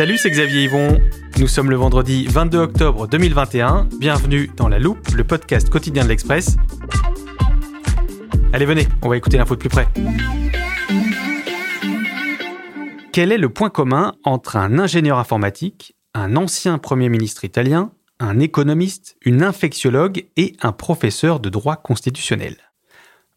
Salut, 0.00 0.16
c'est 0.16 0.30
Xavier 0.30 0.62
Yvon. 0.62 0.98
Nous 1.38 1.46
sommes 1.46 1.68
le 1.68 1.76
vendredi 1.76 2.26
22 2.26 2.56
octobre 2.56 3.06
2021. 3.06 3.86
Bienvenue 3.98 4.50
dans 4.56 4.66
La 4.66 4.78
Loupe, 4.78 5.10
le 5.14 5.24
podcast 5.24 5.68
quotidien 5.68 6.04
de 6.04 6.08
l'Express. 6.08 6.56
Allez, 8.54 8.64
venez, 8.64 8.88
on 9.02 9.10
va 9.10 9.18
écouter 9.18 9.36
l'info 9.36 9.56
de 9.56 9.60
plus 9.60 9.68
près. 9.68 9.88
Quel 13.12 13.30
est 13.30 13.36
le 13.36 13.50
point 13.50 13.68
commun 13.68 14.14
entre 14.24 14.56
un 14.56 14.78
ingénieur 14.78 15.18
informatique, 15.18 15.94
un 16.14 16.34
ancien 16.34 16.78
Premier 16.78 17.10
ministre 17.10 17.44
italien, 17.44 17.92
un 18.20 18.40
économiste, 18.40 19.18
une 19.20 19.42
infectiologue 19.42 20.28
et 20.38 20.56
un 20.62 20.72
professeur 20.72 21.40
de 21.40 21.50
droit 21.50 21.76
constitutionnel? 21.76 22.69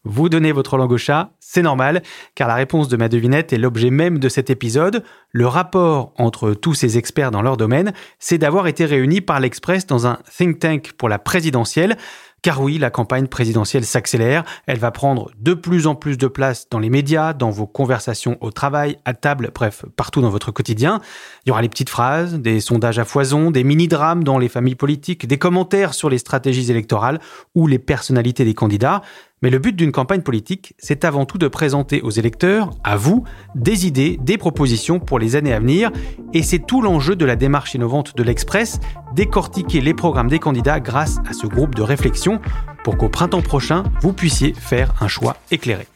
Vous 0.04 0.28
donnez 0.28 0.52
votre 0.52 0.76
langue 0.76 0.92
au 0.92 0.98
chat, 0.98 1.30
c'est 1.40 1.62
normal, 1.62 2.02
car 2.34 2.48
la 2.48 2.54
réponse 2.54 2.88
de 2.88 2.96
ma 2.96 3.08
devinette 3.08 3.52
est 3.52 3.58
l'objet 3.58 3.90
même 3.90 4.18
de 4.18 4.28
cet 4.28 4.50
épisode. 4.50 5.02
Le 5.30 5.46
rapport 5.46 6.12
entre 6.18 6.52
tous 6.52 6.74
ces 6.74 6.98
experts 6.98 7.30
dans 7.30 7.42
leur 7.42 7.56
domaine, 7.56 7.92
c'est 8.18 8.38
d'avoir 8.38 8.66
été 8.66 8.84
réunis 8.84 9.20
par 9.20 9.40
l'Express 9.40 9.86
dans 9.86 10.06
un 10.06 10.18
think 10.36 10.58
tank 10.58 10.92
pour 10.92 11.08
la 11.08 11.18
présidentielle. 11.18 11.96
Car 12.44 12.60
oui, 12.60 12.76
la 12.76 12.90
campagne 12.90 13.26
présidentielle 13.26 13.86
s'accélère, 13.86 14.44
elle 14.66 14.78
va 14.78 14.90
prendre 14.90 15.30
de 15.38 15.54
plus 15.54 15.86
en 15.86 15.94
plus 15.94 16.18
de 16.18 16.26
place 16.26 16.68
dans 16.68 16.78
les 16.78 16.90
médias, 16.90 17.32
dans 17.32 17.48
vos 17.48 17.66
conversations 17.66 18.36
au 18.42 18.50
travail, 18.50 18.98
à 19.06 19.14
table, 19.14 19.50
bref, 19.54 19.86
partout 19.96 20.20
dans 20.20 20.28
votre 20.28 20.50
quotidien. 20.50 21.00
Il 21.46 21.48
y 21.48 21.52
aura 21.52 21.62
les 21.62 21.70
petites 21.70 21.88
phrases, 21.88 22.34
des 22.34 22.60
sondages 22.60 22.98
à 22.98 23.06
foison, 23.06 23.50
des 23.50 23.64
mini-drames 23.64 24.24
dans 24.24 24.38
les 24.38 24.50
familles 24.50 24.74
politiques, 24.74 25.26
des 25.26 25.38
commentaires 25.38 25.94
sur 25.94 26.10
les 26.10 26.18
stratégies 26.18 26.70
électorales 26.70 27.18
ou 27.54 27.66
les 27.66 27.78
personnalités 27.78 28.44
des 28.44 28.52
candidats. 28.52 29.00
Mais 29.44 29.50
le 29.50 29.58
but 29.58 29.76
d'une 29.76 29.92
campagne 29.92 30.22
politique, 30.22 30.72
c'est 30.78 31.04
avant 31.04 31.26
tout 31.26 31.36
de 31.36 31.48
présenter 31.48 32.00
aux 32.00 32.08
électeurs, 32.08 32.70
à 32.82 32.96
vous, 32.96 33.24
des 33.54 33.86
idées, 33.86 34.18
des 34.22 34.38
propositions 34.38 35.00
pour 35.00 35.18
les 35.18 35.36
années 35.36 35.52
à 35.52 35.60
venir. 35.60 35.90
Et 36.32 36.42
c'est 36.42 36.60
tout 36.60 36.80
l'enjeu 36.80 37.14
de 37.14 37.26
la 37.26 37.36
démarche 37.36 37.74
innovante 37.74 38.16
de 38.16 38.22
l'Express, 38.22 38.80
décortiquer 39.14 39.82
les 39.82 39.92
programmes 39.92 40.28
des 40.28 40.38
candidats 40.38 40.80
grâce 40.80 41.18
à 41.28 41.34
ce 41.34 41.46
groupe 41.46 41.74
de 41.74 41.82
réflexion 41.82 42.40
pour 42.84 42.96
qu'au 42.96 43.10
printemps 43.10 43.42
prochain, 43.42 43.82
vous 44.00 44.14
puissiez 44.14 44.54
faire 44.54 44.94
un 45.02 45.08
choix 45.08 45.36
éclairé. 45.50 45.88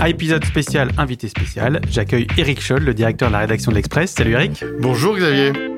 À 0.00 0.08
épisode 0.08 0.44
spécial, 0.44 0.90
invité 0.98 1.28
spécial, 1.28 1.82
j'accueille 1.88 2.26
Eric 2.36 2.60
Scholl, 2.60 2.82
le 2.82 2.94
directeur 2.94 3.28
de 3.28 3.34
la 3.34 3.38
rédaction 3.38 3.70
de 3.70 3.76
l'Express. 3.76 4.10
Salut 4.10 4.32
Eric. 4.32 4.64
Bonjour 4.80 5.14
Xavier. 5.14 5.75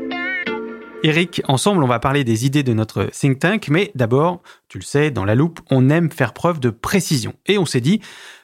Eric, 1.04 1.42
ensemble, 1.46 1.84
on 1.84 1.86
va 1.86 2.00
parler 2.00 2.24
des 2.24 2.44
idées 2.44 2.64
de 2.64 2.72
notre 2.72 3.04
think 3.04 3.38
tank, 3.38 3.68
mais 3.68 3.92
d'abord, 3.94 4.42
tu 4.68 4.78
le 4.78 4.84
sais, 4.84 5.12
dans 5.12 5.24
la 5.24 5.36
loupe, 5.36 5.60
on 5.70 5.90
aime 5.90 6.10
faire 6.10 6.32
preuve 6.32 6.58
de 6.58 6.70
précision. 6.70 7.34
Et 7.46 7.56
on 7.56 7.66
s'est 7.66 7.80
dit 7.80 8.00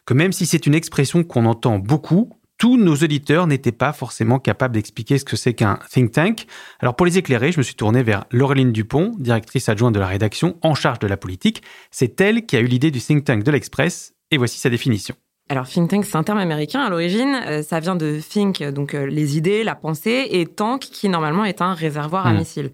que 0.06 0.14
même 0.14 0.32
si 0.32 0.46
c'est 0.46 0.66
une 0.66 0.74
expression 0.74 1.24
qu'on 1.24 1.46
entend 1.46 1.80
beaucoup, 1.80 2.30
tous 2.56 2.76
nos 2.76 2.94
auditeurs 2.94 3.48
n'étaient 3.48 3.72
pas 3.72 3.92
forcément 3.92 4.38
capables 4.38 4.74
d'expliquer 4.74 5.18
ce 5.18 5.24
que 5.24 5.34
c'est 5.34 5.54
qu'un 5.54 5.80
think 5.90 6.12
tank. 6.12 6.46
Alors 6.78 6.94
pour 6.94 7.06
les 7.06 7.18
éclairer, 7.18 7.50
je 7.50 7.58
me 7.58 7.64
suis 7.64 7.74
tourné 7.74 8.04
vers 8.04 8.24
Laureline 8.30 8.70
Dupont, 8.70 9.12
directrice 9.18 9.68
adjointe 9.68 9.94
de 9.94 10.00
la 10.00 10.06
rédaction 10.06 10.56
en 10.62 10.76
charge 10.76 11.00
de 11.00 11.08
la 11.08 11.16
politique. 11.16 11.62
C'est 11.90 12.20
elle 12.20 12.46
qui 12.46 12.56
a 12.56 12.60
eu 12.60 12.66
l'idée 12.66 12.92
du 12.92 13.00
think 13.00 13.24
tank 13.24 13.42
de 13.42 13.50
l'Express, 13.50 14.14
et 14.30 14.38
voici 14.38 14.60
sa 14.60 14.70
définition. 14.70 15.16
Alors 15.50 15.68
think 15.68 15.90
tank, 15.90 16.06
c'est 16.06 16.16
un 16.16 16.22
terme 16.22 16.38
américain 16.38 16.80
à 16.80 16.88
l'origine. 16.88 17.38
Euh, 17.46 17.62
ça 17.62 17.78
vient 17.78 17.96
de 17.96 18.18
think, 18.18 18.62
donc 18.62 18.94
euh, 18.94 19.04
les 19.04 19.36
idées, 19.36 19.62
la 19.62 19.74
pensée, 19.74 20.26
et 20.30 20.46
tank, 20.46 20.80
qui 20.80 21.10
normalement 21.10 21.44
est 21.44 21.60
un 21.60 21.74
réservoir 21.74 22.26
à 22.26 22.32
hmm. 22.32 22.38
missiles. 22.38 22.70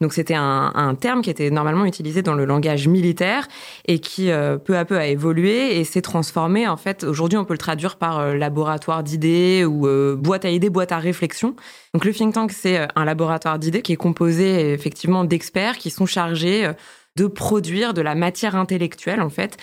Donc 0.00 0.12
c'était 0.12 0.36
un, 0.36 0.96
terme 1.00 1.22
qui 1.22 1.30
était 1.30 1.50
normalement 1.50 1.84
utilisé 1.84 2.22
dans 2.22 2.34
le 2.34 2.44
langage 2.44 2.86
militaire 2.86 3.48
et 3.86 3.98
qui 3.98 4.30
euh, 4.30 4.56
peu 4.56 4.78
à 4.78 4.84
peu 4.84 4.98
a 4.98 5.06
évolué 5.06 5.80
et 5.80 5.84
s'est 5.84 6.00
transformé. 6.00 6.68
En 6.68 6.76
fait, 6.76 7.02
aujourd'hui, 7.02 7.38
on 7.38 7.44
peut 7.44 7.54
le 7.54 7.58
traduire 7.58 7.96
par 7.96 8.34
laboratoire 8.34 9.02
d'idées 9.02 9.64
ou 9.64 9.88
boîte 10.16 10.44
à 10.44 10.50
idées, 10.50 10.70
boîte 10.70 10.92
à 10.92 10.98
réflexion. 10.98 11.56
Donc 11.92 12.04
le 12.04 12.12
think 12.12 12.34
tank, 12.34 12.52
c'est 12.52 12.86
un 12.94 13.04
laboratoire 13.04 13.58
d'idées 13.58 13.82
qui 13.82 13.92
est 13.92 13.96
composé 13.96 14.72
effectivement 14.72 15.24
d'experts 15.24 15.76
qui 15.76 15.90
sont 15.90 16.06
chargés 16.06 16.70
de 17.16 17.26
produire 17.26 17.94
de 17.94 18.02
la 18.02 18.14
matière 18.14 18.56
intellectuelle, 18.56 19.20
en 19.20 19.30
fait, 19.30 19.56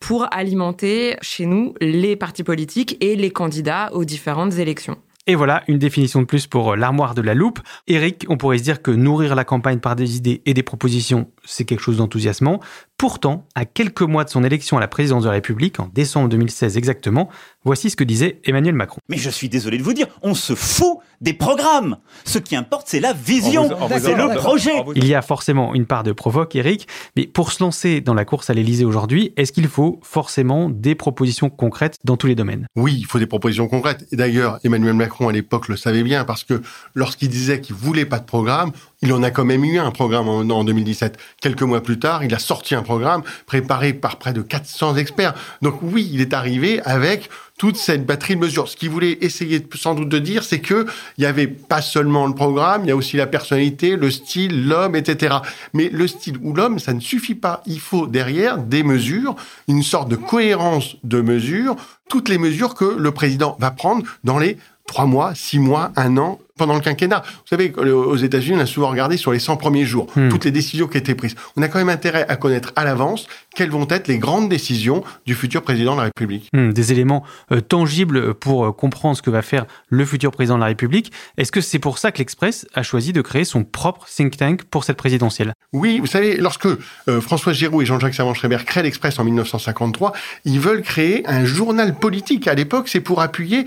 pour 0.00 0.26
alimenter 0.32 1.16
chez 1.22 1.46
nous 1.46 1.74
les 1.80 2.16
partis 2.16 2.42
politiques 2.44 2.96
et 3.00 3.16
les 3.16 3.30
candidats 3.30 3.90
aux 3.92 4.04
différentes 4.04 4.54
élections. 4.54 4.96
Et 5.28 5.34
voilà, 5.34 5.64
une 5.66 5.78
définition 5.78 6.20
de 6.20 6.26
plus 6.26 6.46
pour 6.46 6.76
l'armoire 6.76 7.16
de 7.16 7.20
la 7.20 7.34
loupe. 7.34 7.58
Eric, 7.88 8.26
on 8.28 8.36
pourrait 8.36 8.58
se 8.58 8.62
dire 8.62 8.80
que 8.80 8.92
nourrir 8.92 9.34
la 9.34 9.44
campagne 9.44 9.80
par 9.80 9.96
des 9.96 10.16
idées 10.16 10.40
et 10.46 10.54
des 10.54 10.62
propositions, 10.62 11.28
c'est 11.44 11.64
quelque 11.64 11.80
chose 11.80 11.96
d'enthousiasmant. 11.96 12.60
Pourtant, 12.98 13.46
à 13.54 13.66
quelques 13.66 14.00
mois 14.00 14.24
de 14.24 14.30
son 14.30 14.42
élection 14.42 14.78
à 14.78 14.80
la 14.80 14.88
présidence 14.88 15.24
de 15.24 15.28
la 15.28 15.34
République, 15.34 15.80
en 15.80 15.90
décembre 15.92 16.30
2016 16.30 16.78
exactement, 16.78 17.28
voici 17.62 17.90
ce 17.90 17.96
que 17.96 18.04
disait 18.04 18.40
Emmanuel 18.44 18.74
Macron. 18.74 19.00
Mais 19.10 19.18
je 19.18 19.28
suis 19.28 19.50
désolé 19.50 19.76
de 19.76 19.82
vous 19.82 19.92
dire, 19.92 20.06
on 20.22 20.34
se 20.34 20.54
fout 20.54 20.96
des 21.20 21.34
programmes. 21.34 21.98
Ce 22.24 22.38
qui 22.38 22.56
importe, 22.56 22.86
c'est 22.88 23.00
la 23.00 23.12
vision, 23.12 23.68
c'est 24.00 24.14
le 24.14 24.36
projet. 24.36 24.72
Il 24.94 25.06
y 25.06 25.14
a 25.14 25.20
forcément 25.20 25.74
une 25.74 25.84
part 25.84 26.04
de 26.04 26.12
provoque, 26.12 26.56
Eric, 26.56 26.88
mais 27.16 27.26
pour 27.26 27.52
se 27.52 27.62
lancer 27.62 28.00
dans 28.00 28.14
la 28.14 28.24
course 28.24 28.48
à 28.48 28.54
l'Élysée 28.54 28.86
aujourd'hui, 28.86 29.34
est-ce 29.36 29.52
qu'il 29.52 29.68
faut 29.68 30.00
forcément 30.02 30.70
des 30.70 30.94
propositions 30.94 31.50
concrètes 31.50 31.98
dans 32.04 32.16
tous 32.16 32.28
les 32.28 32.34
domaines? 32.34 32.66
Oui, 32.76 32.96
il 32.98 33.04
faut 33.04 33.18
des 33.18 33.26
propositions 33.26 33.68
concrètes. 33.68 34.06
Et 34.10 34.16
d'ailleurs, 34.16 34.58
Emmanuel 34.64 34.94
Macron 34.94 35.28
à 35.28 35.32
l'époque 35.32 35.68
le 35.68 35.76
savait 35.76 36.02
bien, 36.02 36.24
parce 36.24 36.44
que 36.44 36.62
lorsqu'il 36.94 37.28
disait 37.28 37.60
qu'il 37.60 37.76
voulait 37.76 38.06
pas 38.06 38.20
de 38.20 38.24
programme, 38.24 38.72
il 39.02 39.12
en 39.12 39.22
a 39.22 39.30
quand 39.30 39.44
même 39.44 39.64
eu 39.64 39.78
un 39.78 39.90
programme 39.90 40.28
en, 40.28 40.40
en 40.40 40.64
2017. 40.64 41.18
Quelques 41.40 41.62
mois 41.62 41.82
plus 41.82 41.98
tard, 41.98 42.24
il 42.24 42.34
a 42.34 42.38
sorti 42.38 42.74
un 42.74 42.82
programme 42.82 43.22
préparé 43.46 43.92
par 43.92 44.16
près 44.16 44.32
de 44.32 44.42
400 44.42 44.96
experts. 44.96 45.34
Donc 45.62 45.80
oui, 45.82 46.08
il 46.12 46.20
est 46.20 46.32
arrivé 46.32 46.80
avec 46.84 47.28
toute 47.58 47.76
cette 47.76 48.04
batterie 48.04 48.36
de 48.36 48.40
mesures. 48.40 48.68
Ce 48.68 48.76
qu'il 48.76 48.90
voulait 48.90 49.18
essayer 49.20 49.66
sans 49.74 49.94
doute 49.94 50.08
de 50.08 50.18
dire, 50.18 50.44
c'est 50.44 50.60
que 50.60 50.86
il 51.18 51.24
y 51.24 51.26
avait 51.26 51.46
pas 51.46 51.82
seulement 51.82 52.26
le 52.26 52.34
programme, 52.34 52.84
il 52.84 52.88
y 52.88 52.90
a 52.90 52.96
aussi 52.96 53.16
la 53.16 53.26
personnalité, 53.26 53.96
le 53.96 54.10
style, 54.10 54.66
l'homme, 54.66 54.96
etc. 54.96 55.36
Mais 55.72 55.88
le 55.90 56.06
style 56.06 56.38
ou 56.42 56.54
l'homme, 56.54 56.78
ça 56.78 56.92
ne 56.92 57.00
suffit 57.00 57.34
pas. 57.34 57.62
Il 57.66 57.80
faut 57.80 58.06
derrière 58.06 58.58
des 58.58 58.82
mesures, 58.82 59.36
une 59.68 59.82
sorte 59.82 60.08
de 60.08 60.16
cohérence 60.16 60.96
de 61.04 61.20
mesures, 61.20 61.76
toutes 62.08 62.28
les 62.28 62.38
mesures 62.38 62.74
que 62.74 62.96
le 62.98 63.10
président 63.10 63.56
va 63.58 63.70
prendre 63.70 64.04
dans 64.24 64.38
les 64.38 64.58
trois 64.86 65.06
mois, 65.06 65.34
six 65.34 65.58
mois, 65.58 65.92
un 65.96 66.16
an, 66.16 66.38
pendant 66.56 66.74
le 66.74 66.80
quinquennat. 66.80 67.22
Vous 67.24 67.48
savez, 67.48 67.72
aux 67.74 68.16
États-Unis, 68.16 68.56
on 68.56 68.60
a 68.60 68.66
souvent 68.66 68.88
regardé 68.88 69.16
sur 69.16 69.32
les 69.32 69.38
100 69.38 69.56
premiers 69.56 69.84
jours, 69.84 70.06
hmm. 70.16 70.28
toutes 70.28 70.44
les 70.44 70.50
décisions 70.50 70.86
qui 70.86 70.98
étaient 70.98 71.14
prises. 71.14 71.34
On 71.56 71.62
a 71.62 71.68
quand 71.68 71.78
même 71.78 71.88
intérêt 71.88 72.26
à 72.28 72.36
connaître 72.36 72.72
à 72.76 72.84
l'avance 72.84 73.26
quelles 73.54 73.70
vont 73.70 73.86
être 73.90 74.08
les 74.08 74.18
grandes 74.18 74.48
décisions 74.48 75.04
du 75.26 75.34
futur 75.34 75.62
président 75.62 75.92
de 75.92 75.98
la 75.98 76.04
République. 76.04 76.48
Hmm, 76.52 76.70
des 76.70 76.92
éléments 76.92 77.24
euh, 77.52 77.60
tangibles 77.60 78.34
pour 78.34 78.66
euh, 78.66 78.72
comprendre 78.72 79.16
ce 79.16 79.22
que 79.22 79.30
va 79.30 79.42
faire 79.42 79.66
le 79.88 80.04
futur 80.04 80.30
président 80.30 80.56
de 80.56 80.60
la 80.60 80.66
République. 80.66 81.12
Est-ce 81.36 81.52
que 81.52 81.60
c'est 81.60 81.78
pour 81.78 81.98
ça 81.98 82.10
que 82.12 82.18
l'Express 82.18 82.66
a 82.74 82.82
choisi 82.82 83.12
de 83.12 83.20
créer 83.20 83.44
son 83.44 83.64
propre 83.64 84.06
think 84.06 84.36
tank 84.36 84.64
pour 84.64 84.84
cette 84.84 84.96
présidentielle? 84.96 85.52
Oui, 85.72 85.98
vous 86.00 86.06
savez, 86.06 86.36
lorsque 86.36 86.66
euh, 86.66 87.20
François 87.20 87.52
Giroud 87.52 87.82
et 87.82 87.86
Jean-Jacques 87.86 88.14
Savant-Schreiber 88.14 88.58
créent 88.64 88.82
l'Express 88.82 89.18
en 89.18 89.24
1953, 89.24 90.12
ils 90.44 90.60
veulent 90.60 90.82
créer 90.82 91.26
un 91.26 91.44
journal 91.44 91.98
politique. 91.98 92.48
À 92.48 92.54
l'époque, 92.54 92.88
c'est 92.88 93.00
pour 93.00 93.20
appuyer 93.20 93.64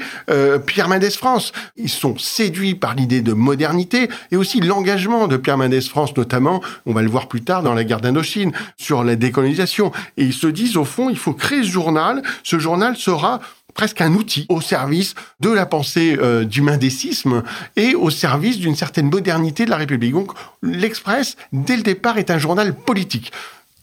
Pierre 0.65 0.87
Mendès 0.87 1.11
France. 1.11 1.51
Ils 1.75 1.89
sont 1.89 2.17
séduits 2.17 2.78
par 2.79 2.95
l'idée 2.95 3.21
de 3.21 3.33
modernité 3.33 4.09
et 4.31 4.37
aussi 4.37 4.61
l'engagement 4.61 5.27
de 5.27 5.37
Pierre 5.37 5.57
Mendès 5.57 5.81
France, 5.81 6.15
notamment, 6.15 6.61
on 6.85 6.93
va 6.93 7.01
le 7.01 7.09
voir 7.09 7.27
plus 7.27 7.41
tard 7.41 7.63
dans 7.63 7.73
la 7.73 7.83
guerre 7.83 8.01
d'Indochine, 8.01 8.51
sur 8.77 9.03
la 9.03 9.15
décolonisation. 9.15 9.91
Et 10.17 10.25
ils 10.25 10.33
se 10.33 10.47
disent, 10.47 10.77
au 10.77 10.85
fond, 10.85 11.09
il 11.09 11.17
faut 11.17 11.33
créer 11.33 11.63
ce 11.63 11.69
journal. 11.69 12.21
Ce 12.43 12.59
journal 12.59 12.95
sera 12.95 13.39
presque 13.73 14.01
un 14.01 14.13
outil 14.13 14.45
au 14.49 14.61
service 14.61 15.15
de 15.39 15.49
la 15.49 15.65
pensée 15.65 16.17
euh, 16.19 16.43
du 16.43 16.61
mendécisme 16.61 17.43
et 17.75 17.95
au 17.95 18.09
service 18.09 18.57
d'une 18.57 18.75
certaine 18.75 19.09
modernité 19.09 19.65
de 19.65 19.69
la 19.69 19.77
République. 19.77 20.13
Donc 20.13 20.31
l'Express, 20.61 21.37
dès 21.53 21.77
le 21.77 21.83
départ, 21.83 22.17
est 22.17 22.31
un 22.31 22.37
journal 22.37 22.75
politique. 22.75 23.31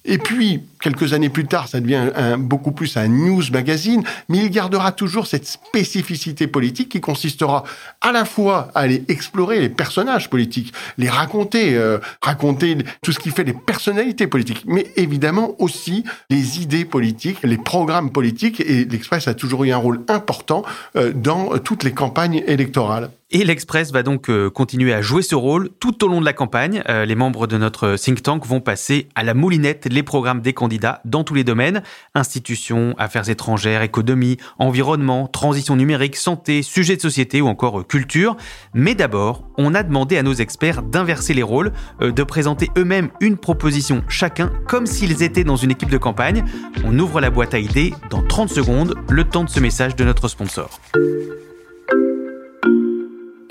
Et 0.06 0.19
puis, 0.19 0.62
quelques 0.81 1.12
années 1.12 1.29
plus 1.29 1.47
tard, 1.47 1.67
ça 1.67 1.81
devient 1.81 2.11
un, 2.14 2.38
beaucoup 2.38 2.70
plus 2.70 2.97
un 2.97 3.08
news 3.08 3.43
magazine, 3.53 4.05
mais 4.29 4.38
il 4.38 4.50
gardera 4.50 4.93
toujours 4.93 5.26
cette 5.26 5.47
spécificité 5.47 6.47
politique 6.47 6.91
qui 6.91 7.00
consistera 7.00 7.64
à 8.00 8.12
la 8.12 8.25
fois 8.25 8.70
à 8.75 8.81
aller 8.81 9.03
explorer 9.08 9.61
les 9.61 9.69
personnages 9.69 10.31
politiques, 10.31 10.73
les 10.97 11.08
raconter, 11.08 11.75
euh, 11.75 11.99
raconter 12.23 12.79
tout 13.03 13.11
ce 13.11 13.19
qui 13.19 13.31
fait 13.31 13.43
les 13.43 13.53
personnalités 13.53 14.29
politiques, 14.29 14.62
mais 14.67 14.93
évidemment 14.97 15.56
aussi 15.58 16.05
les 16.31 16.61
idées 16.61 16.85
politiques, 16.85 17.38
les 17.43 17.58
programmes 17.58 18.12
politiques, 18.12 18.61
et 18.61 18.85
l'Express 18.85 19.26
a 19.26 19.35
toujours 19.35 19.64
eu 19.64 19.73
un 19.73 19.76
rôle 19.76 20.03
important 20.08 20.64
euh, 20.94 21.12
dans 21.12 21.58
toutes 21.58 21.82
les 21.82 21.93
campagnes 21.93 22.44
électorales. 22.47 23.11
Et 23.32 23.43
l'Express 23.43 23.90
va 23.90 24.05
donc 24.05 24.31
euh, 24.31 24.50
continuer 24.50 24.94
à 24.94 25.02
jouer 25.02 25.20
ce 25.20 25.34
rôle 25.34 25.70
tout 25.81 26.05
au 26.05 26.08
long 26.08 26.20
de 26.20 26.25
la 26.25 26.32
campagne. 26.32 26.84
Euh, 26.88 27.05
les 27.05 27.17
membres 27.17 27.49
de 27.49 27.58
notre 27.58 27.96
think 27.96 28.23
tank 28.23 28.46
vont 28.46 28.61
passer 28.61 29.08
à 29.17 29.25
la 29.25 29.34
moulinette 29.34 29.88
les 29.90 30.05
programmes 30.05 30.40
des 30.40 30.52
candidats 30.52 31.00
dans 31.05 31.25
tous 31.25 31.34
les 31.34 31.43
domaines 31.43 31.82
institutions, 32.14 32.94
affaires 32.99 33.28
étrangères, 33.28 33.82
économie, 33.82 34.37
environnement, 34.61 35.26
transition 35.26 35.75
numérique, 35.75 36.14
santé, 36.14 36.62
sujets 36.62 36.94
de 36.94 37.00
société 37.00 37.40
ou 37.40 37.49
encore 37.49 37.81
euh, 37.81 37.82
culture. 37.82 38.37
Mais 38.75 38.94
d'abord, 38.94 39.43
on 39.58 39.75
a 39.75 39.82
demandé 39.82 40.17
à 40.19 40.22
nos 40.22 40.34
experts 40.34 40.84
d'inverser 40.84 41.34
les 41.34 41.43
rôles, 41.43 41.72
de 42.00 42.22
présenter 42.22 42.70
eux-mêmes 42.79 43.11
une 43.20 43.38
proposition 43.38 44.05
chacun 44.08 44.52
comme 44.69 44.87
s'ils 44.87 45.25
étaient 45.25 45.43
dans 45.43 45.56
une 45.56 45.72
équipe 45.72 45.90
de 45.90 45.99
campagne. 45.99 46.44
On 46.84 46.96
ouvre 46.96 47.20
la 47.20 47.31
boîte 47.31 47.55
à 47.55 47.58
idées 47.58 47.93
dans 48.08 48.22
30 48.22 48.50
secondes, 48.50 48.94
le 49.11 49.25
temps 49.25 49.43
de 49.43 49.50
ce 49.50 49.58
message 49.58 49.96
de 49.96 50.05
notre 50.05 50.29
sponsor. 50.29 50.81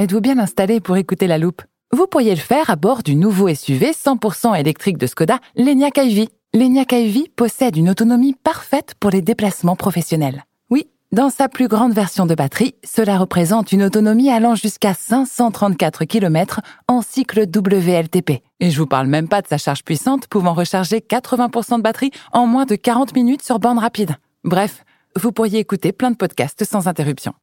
Êtes-vous 0.06 0.22
bien 0.22 0.38
installé 0.38 0.81
pour 0.81 0.98
écouter 0.98 1.25
la 1.25 1.40
loupe? 1.40 1.63
Vous 1.92 2.06
pourriez 2.06 2.36
le 2.36 2.40
faire 2.40 2.69
à 2.69 2.75
bord 2.75 3.02
du 3.02 3.16
nouveau 3.16 3.52
SUV 3.52 3.90
100% 3.90 4.56
électrique 4.56 5.00
de 5.00 5.07
Skoda, 5.07 5.40
l'Enyaq 5.56 5.98
iV. 5.98 6.30
L'Enyaq 6.54 6.94
iV 6.94 7.24
possède 7.36 7.75
une 7.75 7.90
autonomie 7.90 8.36
parfaite 8.36 8.94
pour 9.00 9.10
les 9.10 9.24
déplacements 9.24 9.75
professionnels. 9.75 10.44
Oui, 10.69 10.86
dans 11.12 11.31
sa 11.31 11.50
plus 11.50 11.68
grande 11.68 11.94
version 11.94 12.28
de 12.28 12.36
batterie, 12.36 12.75
cela 12.84 13.18
représente 13.18 13.72
une 13.72 13.81
autonomie 13.81 14.30
allant 14.30 14.54
jusqu'à 14.54 14.94
534 14.94 16.06
km 16.06 16.62
en 16.88 17.02
cycle 17.02 17.48
WLTP. 17.48 18.44
Et 18.60 18.69
je 18.69 18.78
vous 18.78 18.86
parle 18.86 19.07
même 19.07 19.28
pas 19.28 19.42
de 19.42 19.48
sa 19.48 19.57
charge 19.57 19.84
puissante 19.84 20.28
pouvant 20.28 20.54
recharger 20.54 21.00
80% 21.00 21.78
de 21.78 21.81
batterie 21.81 22.12
en 22.31 22.46
moins 22.46 22.66
de 22.66 22.75
40 22.75 23.16
minutes 23.16 23.42
sur 23.42 23.57
bande 23.57 23.80
rapide. 23.80 24.12
Bref, 24.44 24.84
vous 25.16 25.31
pourriez 25.31 25.57
écouter 25.57 25.94
plein 25.94 26.12
de 26.12 26.16
podcasts 26.16 26.63
sans 26.63 26.88
interruption. 26.88 27.34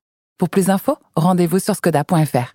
Pour 0.43 0.50
plus 0.50 0.67
d'infos, 0.67 0.97
rendez-vous 1.15 1.61
sur 1.61 1.77
skoda.fr. 1.77 2.50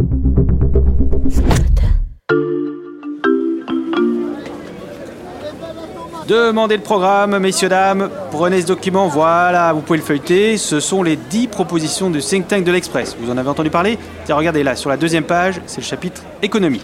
Demandez 6.28 6.76
le 6.76 6.84
programme, 6.84 7.40
messieurs, 7.40 7.70
dames. 7.70 8.10
Prenez 8.32 8.64
ce 8.64 8.68
document, 8.68 9.08
voilà, 9.08 9.72
vous 9.72 9.80
pouvez 9.80 10.00
le 10.00 10.04
feuilleter. 10.04 10.58
Ce 10.58 10.82
sont 10.82 11.02
les 11.02 11.16
10 11.16 11.48
propositions 11.48 12.10
du 12.10 12.20
think 12.20 12.50
tank 12.50 12.66
de 12.66 12.74
l'Express. 12.74 13.16
Vous 13.22 13.32
en 13.32 13.38
avez 13.38 13.48
entendu 13.48 13.70
parler? 13.70 13.98
Tiens, 14.26 14.36
regardez 14.36 14.64
là, 14.64 14.76
sur 14.76 14.90
la 14.90 14.98
deuxième 14.98 15.24
page, 15.24 15.62
c'est 15.66 15.80
le 15.80 15.88
chapitre 15.88 16.24
économie. 16.42 16.82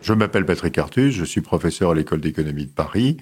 Je 0.00 0.14
m'appelle 0.14 0.46
Patrick 0.46 0.78
Artus, 0.78 1.14
je 1.14 1.26
suis 1.26 1.42
professeur 1.42 1.90
à 1.90 1.94
l'école 1.94 2.22
d'économie 2.22 2.64
de 2.64 2.72
Paris. 2.72 3.18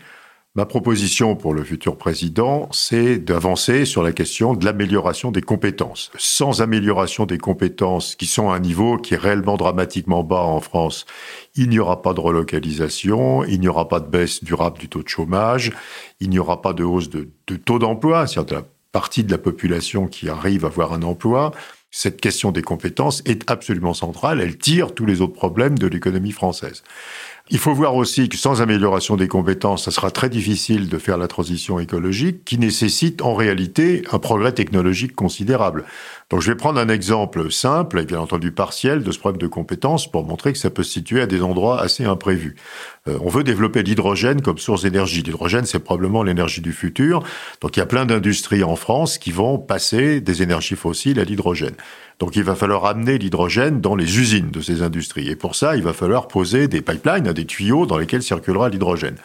Ma 0.54 0.66
proposition 0.66 1.34
pour 1.34 1.54
le 1.54 1.64
futur 1.64 1.96
président, 1.96 2.68
c'est 2.72 3.16
d'avancer 3.16 3.86
sur 3.86 4.02
la 4.02 4.12
question 4.12 4.52
de 4.52 4.66
l'amélioration 4.66 5.30
des 5.30 5.40
compétences. 5.40 6.10
Sans 6.18 6.60
amélioration 6.60 7.24
des 7.24 7.38
compétences 7.38 8.16
qui 8.16 8.26
sont 8.26 8.50
à 8.50 8.56
un 8.56 8.60
niveau 8.60 8.98
qui 8.98 9.14
est 9.14 9.16
réellement 9.16 9.56
dramatiquement 9.56 10.22
bas 10.22 10.42
en 10.42 10.60
France, 10.60 11.06
il 11.54 11.70
n'y 11.70 11.78
aura 11.78 12.02
pas 12.02 12.12
de 12.12 12.20
relocalisation, 12.20 13.44
il 13.44 13.60
n'y 13.60 13.68
aura 13.68 13.88
pas 13.88 13.98
de 13.98 14.08
baisse 14.08 14.44
durable 14.44 14.78
du 14.78 14.90
taux 14.90 15.02
de 15.02 15.08
chômage, 15.08 15.72
il 16.20 16.28
n'y 16.28 16.38
aura 16.38 16.60
pas 16.60 16.74
de 16.74 16.84
hausse 16.84 17.08
de, 17.08 17.30
taux 17.56 17.78
d'emploi, 17.78 18.26
c'est-à-dire 18.26 18.56
de 18.56 18.60
la 18.60 18.68
partie 18.92 19.24
de 19.24 19.30
la 19.30 19.38
population 19.38 20.06
qui 20.06 20.28
arrive 20.28 20.66
à 20.66 20.68
avoir 20.68 20.92
un 20.92 21.02
emploi. 21.02 21.52
Cette 21.90 22.20
question 22.20 22.52
des 22.52 22.62
compétences 22.62 23.22
est 23.24 23.50
absolument 23.50 23.94
centrale, 23.94 24.42
elle 24.42 24.58
tire 24.58 24.94
tous 24.94 25.06
les 25.06 25.22
autres 25.22 25.32
problèmes 25.32 25.78
de 25.78 25.86
l'économie 25.86 26.32
française. 26.32 26.82
Il 27.50 27.58
faut 27.58 27.74
voir 27.74 27.96
aussi 27.96 28.28
que 28.28 28.36
sans 28.36 28.62
amélioration 28.62 29.16
des 29.16 29.26
compétences, 29.26 29.84
ça 29.84 29.90
sera 29.90 30.10
très 30.10 30.30
difficile 30.30 30.88
de 30.88 30.96
faire 30.96 31.18
la 31.18 31.26
transition 31.26 31.80
écologique 31.80 32.44
qui 32.44 32.56
nécessite 32.56 33.20
en 33.20 33.34
réalité 33.34 34.04
un 34.12 34.20
progrès 34.20 34.52
technologique 34.52 35.14
considérable. 35.14 35.84
Donc 36.30 36.40
je 36.40 36.50
vais 36.50 36.56
prendre 36.56 36.80
un 36.80 36.88
exemple 36.88 37.50
simple 37.50 37.98
et 37.98 38.06
bien 38.06 38.20
entendu 38.20 38.52
partiel 38.52 39.02
de 39.02 39.12
ce 39.12 39.18
problème 39.18 39.40
de 39.40 39.48
compétences 39.48 40.10
pour 40.10 40.24
montrer 40.24 40.52
que 40.52 40.58
ça 40.58 40.70
peut 40.70 40.84
se 40.84 40.92
situer 40.92 41.20
à 41.20 41.26
des 41.26 41.42
endroits 41.42 41.80
assez 41.80 42.04
imprévus. 42.04 42.54
Euh, 43.08 43.18
on 43.20 43.28
veut 43.28 43.44
développer 43.44 43.82
l'hydrogène 43.82 44.40
comme 44.40 44.58
source 44.58 44.82
d'énergie. 44.82 45.22
L'hydrogène, 45.22 45.66
c'est 45.66 45.80
probablement 45.80 46.22
l'énergie 46.22 46.60
du 46.60 46.72
futur. 46.72 47.22
Donc 47.60 47.76
il 47.76 47.80
y 47.80 47.82
a 47.82 47.86
plein 47.86 48.06
d'industries 48.06 48.62
en 48.62 48.76
France 48.76 49.18
qui 49.18 49.32
vont 49.32 49.58
passer 49.58 50.20
des 50.20 50.42
énergies 50.42 50.76
fossiles 50.76 51.18
à 51.18 51.24
l'hydrogène. 51.24 51.74
Donc 52.18 52.36
il 52.36 52.44
va 52.44 52.54
falloir 52.54 52.86
amener 52.86 53.18
l'hydrogène 53.18 53.80
dans 53.80 53.96
les 53.96 54.20
usines 54.20 54.50
de 54.50 54.60
ces 54.60 54.82
industries. 54.82 55.28
Et 55.28 55.34
pour 55.34 55.56
ça, 55.56 55.76
il 55.76 55.82
va 55.82 55.92
falloir 55.92 56.28
poser 56.28 56.68
des 56.68 56.80
pipelines, 56.80 57.26
des 57.32 57.46
tuyaux 57.46 57.86
dans 57.86 57.98
lesquels 57.98 58.22
circulera 58.22 58.68
l'hydrogène 58.68 59.16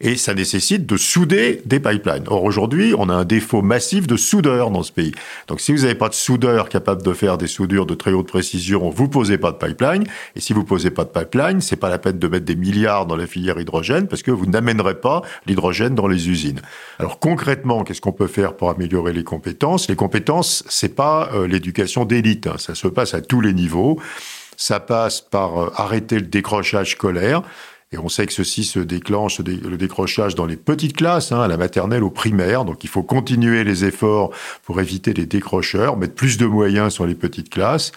et 0.00 0.16
ça 0.16 0.34
nécessite 0.34 0.86
de 0.86 0.96
souder 0.96 1.62
des 1.64 1.80
pipelines. 1.80 2.24
Or 2.26 2.44
aujourd'hui, 2.44 2.94
on 2.96 3.08
a 3.08 3.14
un 3.14 3.24
défaut 3.24 3.62
massif 3.62 4.06
de 4.06 4.16
soudeurs 4.16 4.70
dans 4.70 4.82
ce 4.82 4.92
pays. 4.92 5.12
Donc 5.48 5.60
si 5.60 5.72
vous 5.72 5.82
n'avez 5.82 5.94
pas 5.94 6.08
de 6.08 6.14
soudeurs 6.14 6.68
capables 6.68 7.02
de 7.02 7.12
faire 7.12 7.38
des 7.38 7.46
soudures 7.46 7.86
de 7.86 7.94
très 7.94 8.12
haute 8.12 8.28
précision, 8.28 8.90
vous 8.90 9.08
posez 9.08 9.38
pas 9.38 9.52
de 9.52 9.56
pipeline. 9.56 10.04
Et 10.34 10.40
si 10.40 10.52
vous 10.52 10.64
posez 10.64 10.90
pas 10.90 11.04
de 11.04 11.10
pipeline, 11.10 11.60
c'est 11.60 11.76
pas 11.76 11.88
la 11.88 11.98
peine 11.98 12.18
de 12.18 12.28
mettre 12.28 12.44
des 12.44 12.56
milliards 12.56 13.06
dans 13.06 13.16
la 13.16 13.26
filière 13.26 13.58
hydrogène 13.58 14.06
parce 14.06 14.22
que 14.22 14.30
vous 14.30 14.46
n'amènerez 14.46 15.00
pas 15.00 15.22
l'hydrogène 15.46 15.94
dans 15.94 16.08
les 16.08 16.28
usines. 16.28 16.60
Alors 16.98 17.18
concrètement, 17.18 17.82
qu'est-ce 17.82 18.02
qu'on 18.02 18.12
peut 18.12 18.26
faire 18.26 18.54
pour 18.54 18.68
améliorer 18.68 19.14
les 19.14 19.24
compétences? 19.24 19.88
Les 19.88 19.96
compétences, 19.96 20.62
c'est 20.68 20.94
pas 20.94 21.30
euh, 21.32 21.46
l'éducation 21.46 22.04
d'élite. 22.04 22.46
Hein. 22.46 22.56
Ça 22.58 22.74
se 22.74 22.88
passe 22.88 23.14
à 23.14 23.22
tous 23.22 23.40
les 23.40 23.54
niveaux. 23.54 23.98
Ça 24.56 24.80
passe 24.80 25.20
par 25.20 25.62
euh, 25.62 25.72
arrêter 25.76 26.16
le 26.16 26.26
décrochage 26.26 26.92
scolaire. 26.92 27.42
Et 27.92 27.98
on 27.98 28.08
sait 28.08 28.26
que 28.26 28.32
ceci 28.32 28.64
se 28.64 28.80
déclenche, 28.80 29.38
le 29.38 29.76
décrochage 29.76 30.34
dans 30.34 30.46
les 30.46 30.56
petites 30.56 30.96
classes, 30.96 31.30
hein, 31.30 31.40
à 31.40 31.46
la 31.46 31.56
maternelle, 31.56 32.02
au 32.02 32.10
primaire. 32.10 32.64
Donc 32.64 32.82
il 32.82 32.90
faut 32.90 33.04
continuer 33.04 33.62
les 33.62 33.84
efforts 33.84 34.30
pour 34.64 34.80
éviter 34.80 35.12
les 35.12 35.24
décrocheurs, 35.24 35.96
mettre 35.96 36.14
plus 36.14 36.36
de 36.36 36.46
moyens 36.46 36.92
sur 36.92 37.06
les 37.06 37.14
petites 37.14 37.48
classes. 37.48 37.92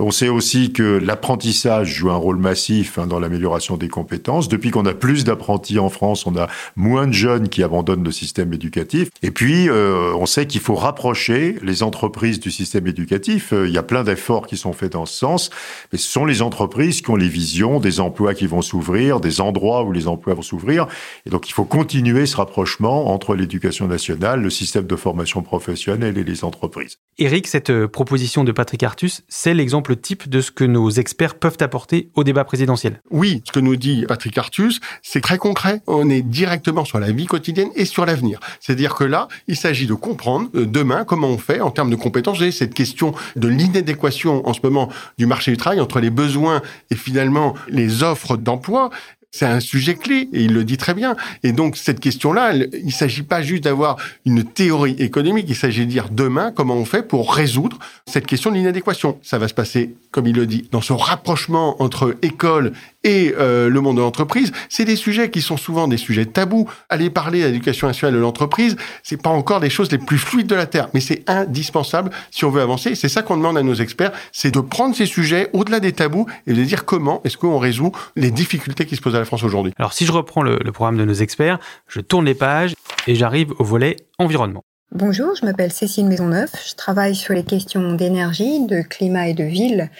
On 0.00 0.12
sait 0.12 0.28
aussi 0.28 0.72
que 0.72 0.82
l'apprentissage 0.82 1.92
joue 1.92 2.10
un 2.10 2.16
rôle 2.16 2.36
massif 2.36 2.98
hein, 2.98 3.06
dans 3.06 3.18
l'amélioration 3.18 3.76
des 3.76 3.88
compétences. 3.88 4.48
Depuis 4.48 4.70
qu'on 4.70 4.86
a 4.86 4.94
plus 4.94 5.24
d'apprentis 5.24 5.80
en 5.80 5.88
France, 5.88 6.24
on 6.26 6.36
a 6.36 6.46
moins 6.76 7.08
de 7.08 7.12
jeunes 7.12 7.48
qui 7.48 7.64
abandonnent 7.64 8.04
le 8.04 8.12
système 8.12 8.52
éducatif. 8.52 9.08
Et 9.22 9.32
puis, 9.32 9.68
euh, 9.68 10.12
on 10.14 10.26
sait 10.26 10.46
qu'il 10.46 10.60
faut 10.60 10.76
rapprocher 10.76 11.56
les 11.62 11.82
entreprises 11.82 12.38
du 12.38 12.52
système 12.52 12.86
éducatif. 12.86 13.52
Euh, 13.52 13.66
il 13.66 13.74
y 13.74 13.78
a 13.78 13.82
plein 13.82 14.04
d'efforts 14.04 14.46
qui 14.46 14.56
sont 14.56 14.72
faits 14.72 14.92
dans 14.92 15.06
ce 15.06 15.18
sens, 15.18 15.50
mais 15.92 15.98
ce 15.98 16.08
sont 16.08 16.24
les 16.24 16.42
entreprises 16.42 17.02
qui 17.02 17.10
ont 17.10 17.16
les 17.16 17.28
visions 17.28 17.80
des 17.80 17.98
emplois 17.98 18.34
qui 18.34 18.46
vont 18.46 18.62
s'ouvrir, 18.62 19.18
des 19.28 19.40
endroits 19.40 19.84
où 19.84 19.92
les 19.92 20.08
emplois 20.08 20.34
vont 20.34 20.42
s'ouvrir. 20.42 20.86
Et 21.26 21.30
donc, 21.30 21.48
il 21.48 21.52
faut 21.52 21.64
continuer 21.64 22.26
ce 22.26 22.36
rapprochement 22.36 23.12
entre 23.12 23.34
l'éducation 23.34 23.86
nationale, 23.86 24.40
le 24.40 24.50
système 24.50 24.86
de 24.86 24.96
formation 24.96 25.42
professionnelle 25.42 26.16
et 26.18 26.24
les 26.24 26.44
entreprises. 26.44 26.98
Eric, 27.18 27.46
cette 27.46 27.70
euh, 27.70 27.88
proposition 27.88 28.44
de 28.44 28.52
Patrick 28.52 28.82
Artus, 28.82 29.22
c'est 29.28 29.54
l'exemple 29.54 29.90
le 29.90 30.00
type 30.00 30.28
de 30.28 30.40
ce 30.40 30.50
que 30.50 30.64
nos 30.64 30.90
experts 30.90 31.34
peuvent 31.34 31.56
apporter 31.60 32.10
au 32.14 32.24
débat 32.24 32.44
présidentiel. 32.44 33.00
Oui, 33.10 33.42
ce 33.44 33.52
que 33.52 33.60
nous 33.60 33.76
dit 33.76 34.04
Patrick 34.06 34.38
Artus, 34.38 34.80
c'est 35.02 35.20
très 35.20 35.38
concret. 35.38 35.82
On 35.86 36.08
est 36.10 36.22
directement 36.22 36.84
sur 36.84 36.98
la 37.00 37.10
vie 37.10 37.26
quotidienne 37.26 37.70
et 37.74 37.84
sur 37.84 38.06
l'avenir. 38.06 38.38
C'est-à-dire 38.60 38.94
que 38.94 39.04
là, 39.04 39.28
il 39.46 39.56
s'agit 39.56 39.86
de 39.86 39.94
comprendre 39.94 40.48
euh, 40.54 40.66
demain 40.66 41.04
comment 41.04 41.28
on 41.28 41.38
fait 41.38 41.60
en 41.60 41.70
termes 41.70 41.90
de 41.90 41.96
compétences. 41.96 42.38
J'ai 42.38 42.52
cette 42.52 42.74
question 42.74 43.14
de 43.36 43.48
l'inadéquation 43.48 44.46
en 44.48 44.52
ce 44.52 44.60
moment 44.62 44.88
du 45.18 45.26
marché 45.26 45.50
du 45.50 45.56
travail 45.56 45.80
entre 45.80 46.00
les 46.00 46.10
besoins 46.10 46.62
et 46.90 46.94
finalement 46.94 47.54
les 47.68 48.02
offres 48.02 48.36
d'emploi. 48.36 48.90
C'est 49.30 49.44
un 49.44 49.60
sujet 49.60 49.94
clé 49.94 50.30
et 50.32 50.44
il 50.44 50.54
le 50.54 50.64
dit 50.64 50.78
très 50.78 50.94
bien. 50.94 51.14
Et 51.42 51.52
donc 51.52 51.76
cette 51.76 52.00
question-là, 52.00 52.54
il 52.54 52.86
ne 52.86 52.90
s'agit 52.90 53.22
pas 53.22 53.42
juste 53.42 53.64
d'avoir 53.64 53.96
une 54.24 54.42
théorie 54.42 54.96
économique, 54.98 55.44
il 55.50 55.54
s'agit 55.54 55.84
de 55.84 55.90
dire 55.90 56.08
demain 56.10 56.50
comment 56.50 56.74
on 56.74 56.86
fait 56.86 57.06
pour 57.06 57.34
résoudre 57.34 57.78
cette 58.06 58.26
question 58.26 58.50
de 58.50 58.56
l'inadéquation. 58.56 59.18
Ça 59.22 59.36
va 59.36 59.46
se 59.46 59.52
passer, 59.52 59.94
comme 60.12 60.26
il 60.26 60.34
le 60.34 60.46
dit, 60.46 60.66
dans 60.72 60.80
ce 60.80 60.94
rapprochement 60.94 61.82
entre 61.82 62.16
école 62.22 62.72
et 63.04 63.34
euh, 63.38 63.68
le 63.68 63.80
monde 63.82 63.96
de 63.96 64.00
l'entreprise, 64.00 64.50
c'est 64.70 64.86
des 64.86 64.96
sujets 64.96 65.30
qui 65.30 65.42
sont 65.42 65.58
souvent 65.58 65.88
des 65.88 65.98
sujets 65.98 66.24
tabous. 66.24 66.66
Aller 66.88 67.10
parler 67.10 67.44
à 67.44 67.48
l'éducation 67.48 67.86
nationale 67.86 68.14
de 68.14 68.20
l'entreprise, 68.20 68.76
c'est 69.02 69.20
pas 69.20 69.30
encore 69.30 69.60
des 69.60 69.70
choses 69.70 69.92
les 69.92 69.98
plus 69.98 70.18
fluides 70.18 70.46
de 70.46 70.54
la 70.54 70.66
terre, 70.66 70.88
mais 70.94 71.00
c'est 71.00 71.22
indispensable 71.28 72.10
si 72.30 72.46
on 72.46 72.50
veut 72.50 72.62
avancer. 72.62 72.94
C'est 72.94 73.08
ça 73.08 73.20
qu'on 73.22 73.36
demande 73.36 73.58
à 73.58 73.62
nos 73.62 73.74
experts, 73.74 74.12
c'est 74.32 74.52
de 74.52 74.60
prendre 74.60 74.96
ces 74.96 75.06
sujets 75.06 75.50
au-delà 75.52 75.80
des 75.80 75.92
tabous 75.92 76.26
et 76.46 76.54
de 76.54 76.64
dire 76.64 76.86
comment 76.86 77.20
est-ce 77.24 77.36
qu'on 77.36 77.58
résout 77.58 77.92
les 78.16 78.30
difficultés 78.30 78.86
qui 78.86 78.96
se 78.96 79.02
posent 79.02 79.17
à 79.18 79.20
la 79.20 79.26
France 79.26 79.42
aujourd'hui. 79.42 79.72
Alors 79.78 79.92
si 79.92 80.06
je 80.06 80.12
reprends 80.12 80.42
le, 80.42 80.58
le 80.64 80.72
programme 80.72 80.96
de 80.96 81.04
nos 81.04 81.14
experts, 81.14 81.58
je 81.86 82.00
tourne 82.00 82.24
les 82.24 82.34
pages 82.34 82.74
et 83.06 83.14
j'arrive 83.14 83.52
au 83.58 83.64
volet 83.64 83.96
environnement. 84.18 84.62
Bonjour, 84.90 85.34
je 85.34 85.44
m'appelle 85.44 85.70
Cécile 85.70 86.06
Maisonneuve. 86.06 86.48
Je 86.66 86.74
travaille 86.74 87.14
sur 87.14 87.34
les 87.34 87.44
questions 87.44 87.92
d'énergie, 87.92 88.64
de 88.66 88.80
climat 88.80 89.28
et 89.28 89.34
de 89.34 89.44
ville 89.44 89.90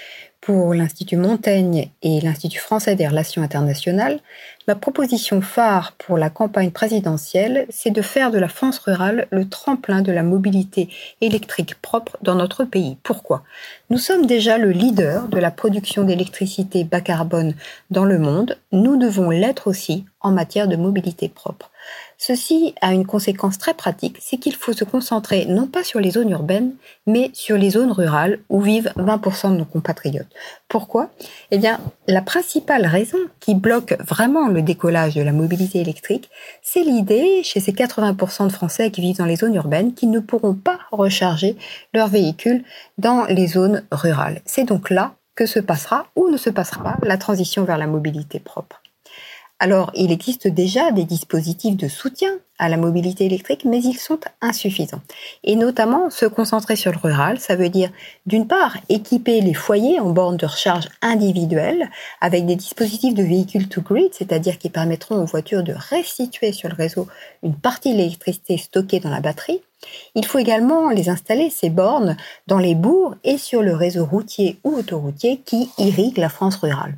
pour 0.40 0.72
l'Institut 0.72 1.16
Montaigne 1.16 1.90
et 2.02 2.20
l'Institut 2.20 2.60
français 2.60 2.94
des 2.94 3.06
relations 3.06 3.42
internationales, 3.42 4.20
ma 4.66 4.74
proposition 4.74 5.40
phare 5.40 5.92
pour 5.98 6.16
la 6.16 6.30
campagne 6.30 6.70
présidentielle, 6.70 7.66
c'est 7.70 7.90
de 7.90 8.02
faire 8.02 8.30
de 8.30 8.38
la 8.38 8.48
France 8.48 8.78
rurale 8.78 9.26
le 9.30 9.48
tremplin 9.48 10.00
de 10.00 10.12
la 10.12 10.22
mobilité 10.22 10.88
électrique 11.20 11.74
propre 11.82 12.16
dans 12.22 12.34
notre 12.34 12.64
pays. 12.64 12.96
Pourquoi? 13.02 13.42
Nous 13.90 13.98
sommes 13.98 14.26
déjà 14.26 14.58
le 14.58 14.70
leader 14.70 15.28
de 15.28 15.38
la 15.38 15.50
production 15.50 16.04
d'électricité 16.04 16.84
bas 16.84 17.00
carbone 17.00 17.54
dans 17.90 18.04
le 18.04 18.18
monde. 18.18 18.56
Nous 18.72 18.96
devons 18.96 19.30
l'être 19.30 19.66
aussi 19.66 20.04
en 20.20 20.30
matière 20.30 20.68
de 20.68 20.76
mobilité 20.76 21.28
propre. 21.28 21.70
Ceci 22.20 22.74
a 22.80 22.92
une 22.92 23.06
conséquence 23.06 23.58
très 23.58 23.74
pratique, 23.74 24.18
c'est 24.20 24.38
qu'il 24.38 24.56
faut 24.56 24.72
se 24.72 24.82
concentrer 24.82 25.46
non 25.46 25.68
pas 25.68 25.84
sur 25.84 26.00
les 26.00 26.10
zones 26.10 26.30
urbaines, 26.30 26.74
mais 27.06 27.30
sur 27.32 27.56
les 27.56 27.70
zones 27.70 27.92
rurales 27.92 28.40
où 28.48 28.60
vivent 28.60 28.92
20% 28.96 29.52
de 29.52 29.58
nos 29.58 29.64
compatriotes. 29.64 30.26
Pourquoi? 30.68 31.10
Eh 31.52 31.58
bien, 31.58 31.78
la 32.08 32.20
principale 32.20 32.86
raison 32.86 33.18
qui 33.38 33.54
bloque 33.54 33.96
vraiment 34.00 34.48
le 34.48 34.62
décollage 34.62 35.14
de 35.14 35.22
la 35.22 35.30
mobilité 35.30 35.78
électrique, 35.78 36.28
c'est 36.60 36.82
l'idée 36.82 37.44
chez 37.44 37.60
ces 37.60 37.72
80% 37.72 38.48
de 38.48 38.52
Français 38.52 38.90
qui 38.90 39.00
vivent 39.00 39.18
dans 39.18 39.24
les 39.24 39.36
zones 39.36 39.54
urbaines 39.54 39.94
qu'ils 39.94 40.10
ne 40.10 40.18
pourront 40.18 40.54
pas 40.54 40.80
recharger 40.90 41.56
leurs 41.94 42.08
véhicules 42.08 42.64
dans 42.98 43.26
les 43.26 43.46
zones 43.46 43.84
rurales. 43.92 44.42
C'est 44.44 44.64
donc 44.64 44.90
là 44.90 45.14
que 45.36 45.46
se 45.46 45.60
passera 45.60 46.08
ou 46.16 46.28
ne 46.30 46.36
se 46.36 46.50
passera 46.50 46.82
pas 46.82 46.98
la 47.02 47.16
transition 47.16 47.62
vers 47.62 47.78
la 47.78 47.86
mobilité 47.86 48.40
propre. 48.40 48.82
Alors, 49.60 49.90
il 49.94 50.12
existe 50.12 50.46
déjà 50.46 50.92
des 50.92 51.02
dispositifs 51.02 51.76
de 51.76 51.88
soutien 51.88 52.30
à 52.58 52.68
la 52.68 52.76
mobilité 52.76 53.24
électrique, 53.24 53.64
mais 53.64 53.80
ils 53.82 53.98
sont 53.98 54.20
insuffisants. 54.40 55.00
Et 55.42 55.56
notamment, 55.56 56.10
se 56.10 56.26
concentrer 56.26 56.76
sur 56.76 56.92
le 56.92 56.98
rural, 56.98 57.40
ça 57.40 57.56
veut 57.56 57.68
dire, 57.68 57.90
d'une 58.26 58.46
part, 58.46 58.76
équiper 58.88 59.40
les 59.40 59.54
foyers 59.54 59.98
en 59.98 60.10
bornes 60.10 60.36
de 60.36 60.46
recharge 60.46 60.88
individuelles 61.02 61.90
avec 62.20 62.46
des 62.46 62.54
dispositifs 62.54 63.14
de 63.14 63.24
véhicules 63.24 63.68
to 63.68 63.82
grid, 63.82 64.12
c'est-à-dire 64.12 64.58
qui 64.58 64.70
permettront 64.70 65.16
aux 65.16 65.26
voitures 65.26 65.64
de 65.64 65.74
restituer 65.76 66.52
sur 66.52 66.68
le 66.68 66.76
réseau 66.76 67.08
une 67.42 67.56
partie 67.56 67.92
de 67.92 67.98
l'électricité 67.98 68.58
stockée 68.58 69.00
dans 69.00 69.10
la 69.10 69.20
batterie, 69.20 69.60
il 70.14 70.26
faut 70.26 70.38
également 70.38 70.90
les 70.90 71.08
installer, 71.08 71.50
ces 71.50 71.70
bornes, 71.70 72.16
dans 72.46 72.58
les 72.58 72.74
bourgs 72.74 73.14
et 73.22 73.38
sur 73.38 73.62
le 73.62 73.74
réseau 73.74 74.04
routier 74.04 74.58
ou 74.64 74.74
autoroutier 74.74 75.40
qui 75.44 75.70
irrigue 75.78 76.18
la 76.18 76.28
France 76.28 76.56
rurale. 76.56 76.96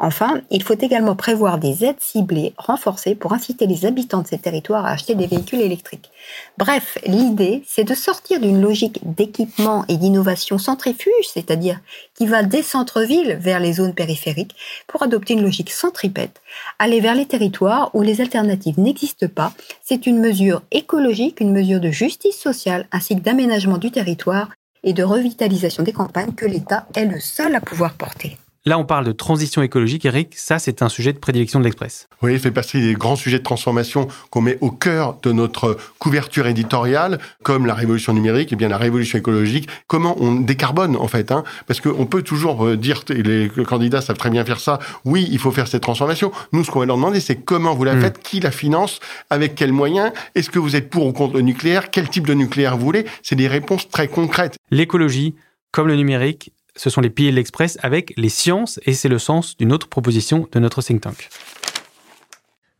Enfin, 0.00 0.40
il 0.50 0.62
faut 0.62 0.78
également 0.78 1.16
prévoir 1.16 1.58
des 1.58 1.84
aides 1.84 2.00
ciblées 2.00 2.54
renforcées 2.56 3.16
pour 3.16 3.32
inciter 3.32 3.66
les 3.66 3.84
habitants 3.84 4.22
de 4.22 4.28
ces 4.28 4.38
territoires 4.38 4.86
à 4.86 4.90
acheter 4.90 5.16
des 5.16 5.26
véhicules 5.26 5.60
électriques. 5.60 6.10
Bref, 6.56 6.98
l'idée, 7.04 7.64
c'est 7.66 7.82
de 7.82 7.94
sortir 7.94 8.40
d'une 8.40 8.62
logique 8.62 9.00
d'équipement 9.02 9.84
et 9.88 9.96
d'innovation 9.96 10.56
centrifuge, 10.56 11.12
c'est-à-dire 11.32 11.80
qui 12.14 12.26
va 12.26 12.44
des 12.44 12.62
centres-villes 12.62 13.38
vers 13.40 13.58
les 13.58 13.74
zones 13.74 13.94
périphériques, 13.94 14.54
pour 14.86 15.02
adopter 15.02 15.34
une 15.34 15.42
logique 15.42 15.70
centripète, 15.70 16.40
aller 16.78 17.00
vers 17.00 17.16
les 17.16 17.26
territoires 17.26 17.90
où 17.92 18.02
les 18.02 18.20
alternatives 18.20 18.78
n'existent 18.78 19.28
pas. 19.28 19.52
C'est 19.82 20.06
une 20.06 20.20
mesure 20.20 20.62
écologique, 20.70 21.40
une 21.40 21.52
mesure 21.52 21.80
de 21.80 21.90
justice 21.90 22.38
sociale, 22.38 22.86
ainsi 22.92 23.16
que 23.16 23.22
d'aménagement 23.22 23.78
du 23.78 23.90
territoire 23.90 24.50
et 24.84 24.92
de 24.92 25.02
revitalisation 25.02 25.82
des 25.82 25.92
campagnes 25.92 26.34
que 26.34 26.46
l'État 26.46 26.86
est 26.94 27.04
le 27.04 27.18
seul 27.18 27.56
à 27.56 27.60
pouvoir 27.60 27.94
porter. 27.94 28.38
Là, 28.68 28.78
on 28.78 28.84
parle 28.84 29.06
de 29.06 29.12
transition 29.12 29.62
écologique. 29.62 30.04
Eric, 30.04 30.34
ça, 30.36 30.58
c'est 30.58 30.82
un 30.82 30.90
sujet 30.90 31.14
de 31.14 31.18
prédilection 31.18 31.58
de 31.58 31.64
l'Express. 31.64 32.06
Oui, 32.20 32.34
il 32.34 32.38
fait 32.38 32.50
partie 32.50 32.82
des 32.82 32.92
grands 32.92 33.16
sujets 33.16 33.38
de 33.38 33.42
transformation 33.42 34.08
qu'on 34.28 34.42
met 34.42 34.58
au 34.60 34.70
cœur 34.70 35.16
de 35.22 35.32
notre 35.32 35.78
couverture 35.98 36.46
éditoriale, 36.46 37.18
comme 37.42 37.64
la 37.64 37.72
révolution 37.72 38.12
numérique 38.12 38.52
et 38.52 38.56
bien 38.56 38.68
la 38.68 38.76
révolution 38.76 39.18
écologique. 39.18 39.70
Comment 39.86 40.20
on 40.20 40.34
décarbone, 40.34 40.96
en 40.96 41.08
fait, 41.08 41.32
hein? 41.32 41.44
Parce 41.66 41.80
qu'on 41.80 42.04
peut 42.04 42.20
toujours 42.20 42.66
euh, 42.66 42.76
dire, 42.76 43.04
et 43.08 43.22
les 43.22 43.48
candidats 43.66 44.02
savent 44.02 44.18
très 44.18 44.28
bien 44.28 44.44
faire 44.44 44.60
ça, 44.60 44.80
oui, 45.06 45.26
il 45.30 45.38
faut 45.38 45.50
faire 45.50 45.66
cette 45.66 45.80
transformation. 45.80 46.30
Nous, 46.52 46.62
ce 46.62 46.70
qu'on 46.70 46.80
va 46.80 46.84
leur 46.84 46.96
demander, 46.96 47.20
c'est 47.20 47.36
comment 47.36 47.74
vous 47.74 47.84
la 47.84 47.94
hmm. 47.94 48.02
faites, 48.02 48.18
qui 48.18 48.38
la 48.40 48.50
finance, 48.50 49.00
avec 49.30 49.54
quels 49.54 49.72
moyens, 49.72 50.12
est-ce 50.34 50.50
que 50.50 50.58
vous 50.58 50.76
êtes 50.76 50.90
pour 50.90 51.06
ou 51.06 51.12
contre 51.14 51.36
le 51.36 51.40
nucléaire, 51.40 51.90
quel 51.90 52.10
type 52.10 52.26
de 52.26 52.34
nucléaire 52.34 52.76
vous 52.76 52.84
voulez? 52.84 53.06
C'est 53.22 53.34
des 53.34 53.48
réponses 53.48 53.88
très 53.88 54.08
concrètes. 54.08 54.58
L'écologie, 54.70 55.36
comme 55.72 55.88
le 55.88 55.96
numérique, 55.96 56.52
ce 56.78 56.88
sont 56.88 57.02
les 57.02 57.10
piliers 57.10 57.32
de 57.32 57.36
l'Express 57.36 57.76
avec 57.82 58.14
les 58.16 58.28
sciences, 58.30 58.80
et 58.86 58.94
c'est 58.94 59.08
le 59.08 59.18
sens 59.18 59.56
d'une 59.58 59.72
autre 59.72 59.88
proposition 59.88 60.48
de 60.50 60.60
notre 60.60 60.80
think 60.80 61.02
tank. 61.02 61.28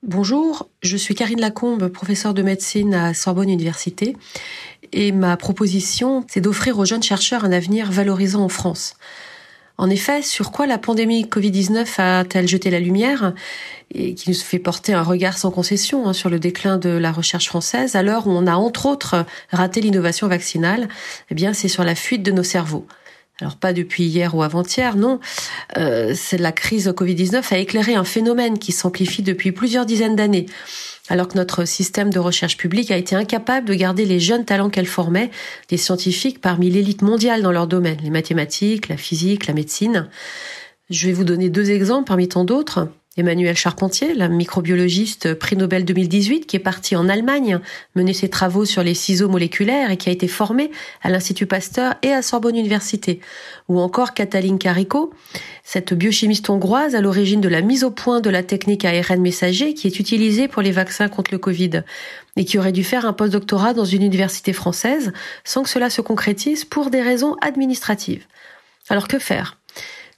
Bonjour, 0.05 0.69
je 0.81 0.97
suis 0.97 1.17
Karine 1.17 1.40
Lacombe, 1.40 1.88
professeure 1.88 2.33
de 2.33 2.43
médecine 2.43 2.95
à 2.95 3.12
Sorbonne 3.12 3.50
Université, 3.50 4.17
et 4.93 5.11
ma 5.11 5.37
proposition, 5.37 6.25
c'est 6.28 6.40
d'offrir 6.40 6.78
aux 6.78 6.85
jeunes 6.85 7.02
chercheurs 7.02 7.45
un 7.45 7.50
avenir 7.50 7.90
valorisant 7.90 8.45
en 8.45 8.49
France. 8.49 8.95
En 9.76 9.90
effet, 9.90 10.23
sur 10.23 10.50
quoi 10.50 10.67
la 10.67 10.78
pandémie 10.78 11.25
Covid-19 11.25 12.00
a-t-elle 12.00 12.49
jeté 12.49 12.71
la 12.71 12.81
lumière 12.81 13.33
et 13.93 14.14
qui 14.14 14.31
nous 14.31 14.37
fait 14.37 14.59
porter 14.59 14.93
un 14.93 15.02
regard 15.02 15.38
sans 15.38 15.50
concession 15.50 16.09
hein, 16.09 16.12
sur 16.12 16.31
le 16.31 16.38
déclin 16.38 16.78
de 16.78 16.90
la 16.90 17.12
recherche 17.12 17.47
française, 17.47 17.95
à 17.95 18.02
l'heure 18.02 18.26
où 18.26 18.31
on 18.31 18.47
a 18.47 18.55
entre 18.55 18.87
autres 18.87 19.25
raté 19.50 19.81
l'innovation 19.81 20.26
vaccinale, 20.28 20.88
eh 21.31 21.35
bien 21.35 21.52
c'est 21.52 21.69
sur 21.69 21.85
la 21.85 21.95
fuite 21.95 22.23
de 22.23 22.33
nos 22.33 22.43
cerveaux. 22.43 22.87
Alors 23.40 23.57
pas 23.57 23.73
depuis 23.73 24.04
hier 24.04 24.35
ou 24.35 24.42
avant-hier, 24.42 24.97
non. 24.97 25.21
Euh, 25.76 26.12
c'est 26.16 26.38
la 26.38 26.50
crise 26.50 26.88
Covid-19 26.88 27.54
a 27.54 27.59
éclairé 27.59 27.95
un 27.95 28.04
phénomène 28.04 28.59
qui 28.59 28.73
s'amplifie 28.73 29.23
depuis 29.23 29.52
plusieurs 29.52 29.87
dizaines 29.87 30.16
d'années. 30.16 30.47
Alors 31.09 31.28
que 31.28 31.38
notre 31.38 31.64
système 31.64 32.12
de 32.12 32.18
recherche 32.18 32.57
publique 32.57 32.90
a 32.90 32.97
été 32.97 33.14
incapable 33.14 33.68
de 33.68 33.75
garder 33.75 34.04
les 34.04 34.18
jeunes 34.18 34.45
talents 34.45 34.71
qu'elle 34.71 34.87
formait, 34.87 35.30
des 35.68 35.76
scientifiques 35.76 36.40
parmi 36.40 36.68
l'élite 36.68 37.02
mondiale 37.02 37.42
dans 37.42 37.52
leur 37.52 37.68
domaine, 37.68 37.99
les 38.02 38.11
mathématiques, 38.11 38.88
la 38.88 38.97
physique, 38.97 39.47
la 39.47 39.54
médecine. 39.54 40.09
Je 40.90 41.07
vais 41.07 41.12
vous 41.12 41.25
donner 41.25 41.49
deux 41.49 41.71
exemples 41.71 42.09
parmi 42.09 42.28
tant 42.28 42.45
d'autres. 42.45 42.88
Emmanuel 43.19 43.57
Charpentier, 43.57 44.15
la 44.15 44.29
microbiologiste 44.29 45.35
prix 45.35 45.57
Nobel 45.57 45.85
2018, 45.85 46.47
qui 46.47 46.55
est 46.55 46.61
partie 46.61 46.95
en 46.95 47.09
Allemagne 47.09 47.59
mener 47.97 48.13
ses 48.13 48.29
travaux 48.29 48.65
sur 48.65 48.85
les 48.85 48.95
ciseaux 48.95 49.29
moléculaires 49.29 49.91
et 49.91 49.97
qui 49.97 50.09
a 50.09 50.13
été 50.13 50.29
formée 50.29 50.71
à 51.03 51.11
l'Institut 51.11 51.47
Pasteur 51.47 51.97
et 52.03 52.13
à 52.13 52.23
Sorbonne 52.23 52.55
Université. 52.55 53.19
Ou 53.67 53.81
encore 53.81 54.15
Cataline 54.15 54.61
Carico, 54.61 55.13
cette 55.65 55.95
biochimiste 55.95 56.49
hongroise 56.49 56.95
à 56.95 57.01
l'origine 57.01 57.41
de 57.41 57.49
la 57.49 57.61
mise 57.61 57.83
au 57.83 57.91
point 57.91 58.21
de 58.21 58.31
la 58.31 58.45
technique 58.45 58.85
ARN 58.85 59.21
messager 59.21 59.75
qui 59.75 59.89
est 59.89 59.99
utilisée 59.99 60.47
pour 60.47 60.63
les 60.63 60.71
vaccins 60.71 61.09
contre 61.09 61.33
le 61.33 61.39
Covid 61.39 61.83
et 62.37 62.45
qui 62.45 62.57
aurait 62.57 62.71
dû 62.71 62.85
faire 62.85 63.05
un 63.05 63.13
postdoctorat 63.13 63.75
dans 63.75 63.85
une 63.85 64.03
université 64.03 64.53
française 64.53 65.13
sans 65.43 65.65
que 65.65 65.71
cela 65.71 65.91
se 65.91 66.03
concrétise 66.03 66.65
pour 66.65 66.89
des 66.89 67.03
raisons 67.03 67.35
administratives. 67.43 68.27
Alors 68.89 69.09
que 69.09 69.19
faire? 69.19 69.59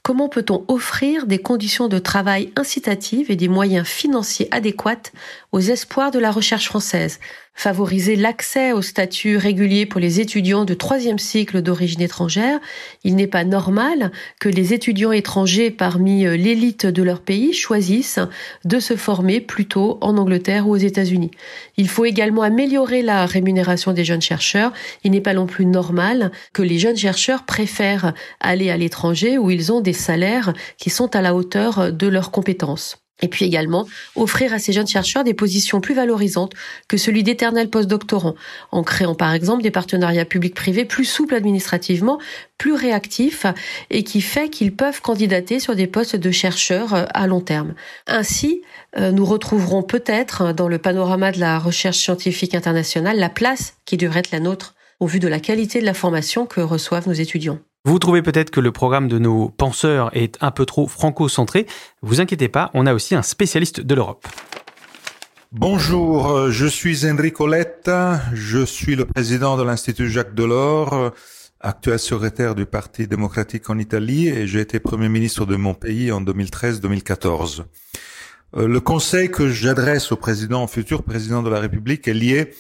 Comment 0.03 0.31
peut-on 0.31 0.65
offrir 0.69 1.27
des 1.27 1.39
conditions 1.39 1.89
de 1.89 1.99
travail 1.99 2.53
incitatives 2.57 3.31
et 3.31 3.37
des 3.37 3.49
moyens 3.49 3.87
financiers 3.87 4.49
adéquats 4.51 5.13
aux 5.53 5.61
espoirs 5.61 6.11
de 6.11 6.19
la 6.19 6.31
recherche 6.31 6.67
française? 6.67 7.21
Favoriser 7.61 8.17
l'accès 8.17 8.73
au 8.73 8.81
statut 8.81 9.37
régulier 9.37 9.85
pour 9.85 10.01
les 10.01 10.19
étudiants 10.19 10.65
de 10.65 10.73
troisième 10.73 11.19
cycle 11.19 11.61
d'origine 11.61 12.01
étrangère. 12.01 12.59
Il 13.05 13.17
n'est 13.17 13.27
pas 13.27 13.45
normal 13.45 14.13
que 14.41 14.49
les 14.49 14.73
étudiants 14.73 15.13
étrangers 15.13 15.71
parmi 15.71 16.25
euh, 16.25 16.39
l'élite 16.39 16.87
de 16.87 17.03
leur 17.03 17.21
pays 17.21 17.53
choisissent 17.53 18.19
de 18.65 18.81
se 18.81 18.97
former 18.97 19.43
plutôt 19.43 19.99
en 20.01 20.17
Angleterre 20.17 20.69
ou 20.69 20.73
aux 20.73 20.77
États-Unis. 20.77 21.33
Il 21.77 21.91
faut 21.91 22.07
également 22.07 22.43
améliorer 22.43 23.03
la 23.03 23.27
rémunération 23.27 23.93
des 23.93 24.07
jeunes 24.07 24.23
chercheurs. 24.23 24.73
Il 25.05 25.11
n'est 25.11 25.21
pas 25.21 25.35
non 25.35 25.47
plus 25.47 25.67
normal 25.67 26.33
que 26.55 26.63
les 26.63 26.79
jeunes 26.79 26.97
chercheurs 26.97 27.45
préfèrent 27.45 28.15
aller 28.41 28.71
à 28.71 28.79
l'étranger 28.79 29.37
où 29.37 29.51
ils 29.51 29.71
ont 29.71 29.83
des 29.83 29.93
salaires 29.93 30.55
qui 30.79 30.89
sont 30.89 31.15
à 31.15 31.21
la 31.21 31.35
hauteur 31.35 31.93
de 31.93 32.07
leurs 32.07 32.31
compétences. 32.31 32.97
Et 33.23 33.29
puis 33.29 33.45
également, 33.45 33.87
offrir 34.17 34.53
à 34.53 34.59
ces 34.59 34.73
jeunes 34.73 34.87
chercheurs 34.87 35.25
des 35.25 35.35
positions 35.35 35.81
plus 35.81 35.95
valorisantes 35.95 36.53
que 36.89 36.97
celui 36.97 37.23
d'éternel 37.23 37.69
postdoctorant, 37.69 38.35
en 38.73 38.83
créant 38.83 39.15
par 39.15 39.33
exemple 39.33 39.63
des 39.63 39.71
partenariats 39.71 40.25
publics-privés 40.25 40.85
plus 40.85 41.05
souples 41.05 41.35
administrativement, 41.35 42.19
plus 42.59 42.75
réactifs, 42.75 43.47
et 43.91 44.05
qui 44.05 44.21
fait 44.21 44.49
qu'ils 44.49 44.75
peuvent 44.75 45.01
candidater 45.01 45.61
sur 45.61 45.75
des 45.75 45.87
postes 45.87 46.17
de 46.17 46.31
chercheurs 46.31 46.95
euh, 46.95 47.05
à 47.15 47.27
long 47.27 47.41
terme. 47.41 47.75
Ainsi, 48.07 48.63
euh, 48.97 49.13
nous 49.13 49.25
retrouverons 49.25 49.83
peut-être 49.83 50.53
dans 50.53 50.69
le 50.69 50.79
panorama 50.79 51.33
de 51.33 51.41
la 51.41 51.59
recherche 51.59 51.99
scientifique 51.99 52.55
internationale 52.55 53.19
la 53.19 53.29
place 53.29 53.75
qui 53.85 53.97
devrait 53.97 54.21
être 54.21 54.31
la 54.31 54.41
nôtre 54.41 54.75
au 55.01 55.07
vu 55.07 55.19
de 55.19 55.29
la 55.29 55.41
qualité 55.41 55.81
de 55.81 55.87
la 55.87 55.95
formation 55.95 56.47
que 56.47 56.61
reçoivent 56.61 57.09
nos 57.09 57.15
étudiants. 57.15 57.59
Vous 57.87 57.99
trouvez 57.99 58.21
peut-être 58.21 58.51
que 58.51 58.61
le 58.61 58.73
programme 58.73 59.09
de 59.09 59.19
nos 59.19 59.49
penseurs 59.49 60.11
est 60.15 60.37
un 60.43 60.51
peu 60.51 60.67
trop 60.67 60.87
franco-centré. 60.87 61.67
Vous 62.03 62.21
inquiétez 62.21 62.49
pas, 62.49 62.71
on 62.75 62.85
a 62.85 62.93
aussi 62.93 63.15
un 63.15 63.23
spécialiste 63.23 63.81
de 63.81 63.95
l'Europe. 63.95 64.29
Bonjour, 65.51 66.31
euh, 66.31 66.51
je 66.51 66.67
suis 66.67 67.11
Enrico 67.11 67.47
Letta, 67.47 68.21
je 68.35 68.67
suis 68.67 68.97
le 68.97 69.07
président 69.07 69.57
de 69.57 69.63
l'Institut 69.63 70.11
Jacques 70.11 70.35
Delors, 70.35 71.13
actuel 71.59 71.99
secrétaire 71.99 72.55
du 72.55 72.67
Parti 72.67 73.07
démocratique 73.07 73.71
en 73.71 73.79
Italie 73.79 74.29
et 74.29 74.47
j'ai 74.47 74.61
été 74.61 74.79
Premier 74.79 75.09
ministre 75.09 75.47
de 75.47 75.57
mon 75.57 75.73
pays 75.73 76.13
en 76.13 76.21
2013-2014. 76.21 77.63
Euh, 78.59 78.69
le 78.69 78.81
conseil 78.81 79.31
que 79.31 79.49
j'adresse 79.49 80.13
au 80.13 80.17
président, 80.17 80.67
futur 80.67 81.03
président 81.03 81.43
de 81.43 81.49
la 81.49 81.61
République 81.61 82.07
est 82.09 82.15
lié 82.15 82.51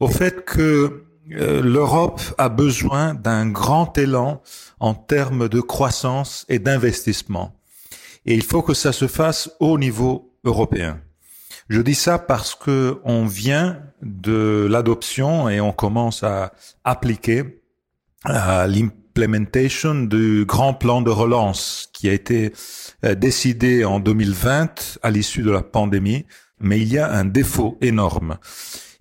au 0.00 0.08
fait 0.08 0.42
que 0.46 1.04
euh, 1.32 1.62
l'Europe 1.62 2.20
a 2.38 2.48
besoin 2.48 3.14
d'un 3.14 3.48
grand 3.48 3.96
élan 3.96 4.42
en 4.80 4.94
termes 4.94 5.48
de 5.48 5.60
croissance 5.60 6.44
et 6.48 6.58
d'investissement. 6.58 7.54
Et 8.26 8.34
il 8.34 8.42
faut 8.42 8.62
que 8.62 8.74
ça 8.74 8.92
se 8.92 9.06
fasse 9.06 9.50
au 9.60 9.78
niveau 9.78 10.32
européen. 10.44 11.00
Je 11.68 11.80
dis 11.80 11.94
ça 11.94 12.18
parce 12.18 12.54
que 12.54 13.00
on 13.04 13.24
vient 13.24 13.80
de 14.02 14.66
l'adoption 14.70 15.48
et 15.48 15.60
on 15.60 15.72
commence 15.72 16.22
à 16.22 16.52
appliquer 16.84 17.62
l'implementation 18.26 19.94
du 19.94 20.44
grand 20.46 20.74
plan 20.74 21.00
de 21.00 21.10
relance 21.10 21.88
qui 21.92 22.08
a 22.08 22.12
été 22.12 22.52
euh, 23.04 23.14
décidé 23.14 23.84
en 23.84 24.00
2020 24.00 24.98
à 25.02 25.10
l'issue 25.10 25.42
de 25.42 25.50
la 25.50 25.62
pandémie. 25.62 26.26
Mais 26.60 26.80
il 26.80 26.92
y 26.92 26.98
a 26.98 27.10
un 27.12 27.24
défaut 27.24 27.78
énorme. 27.80 28.38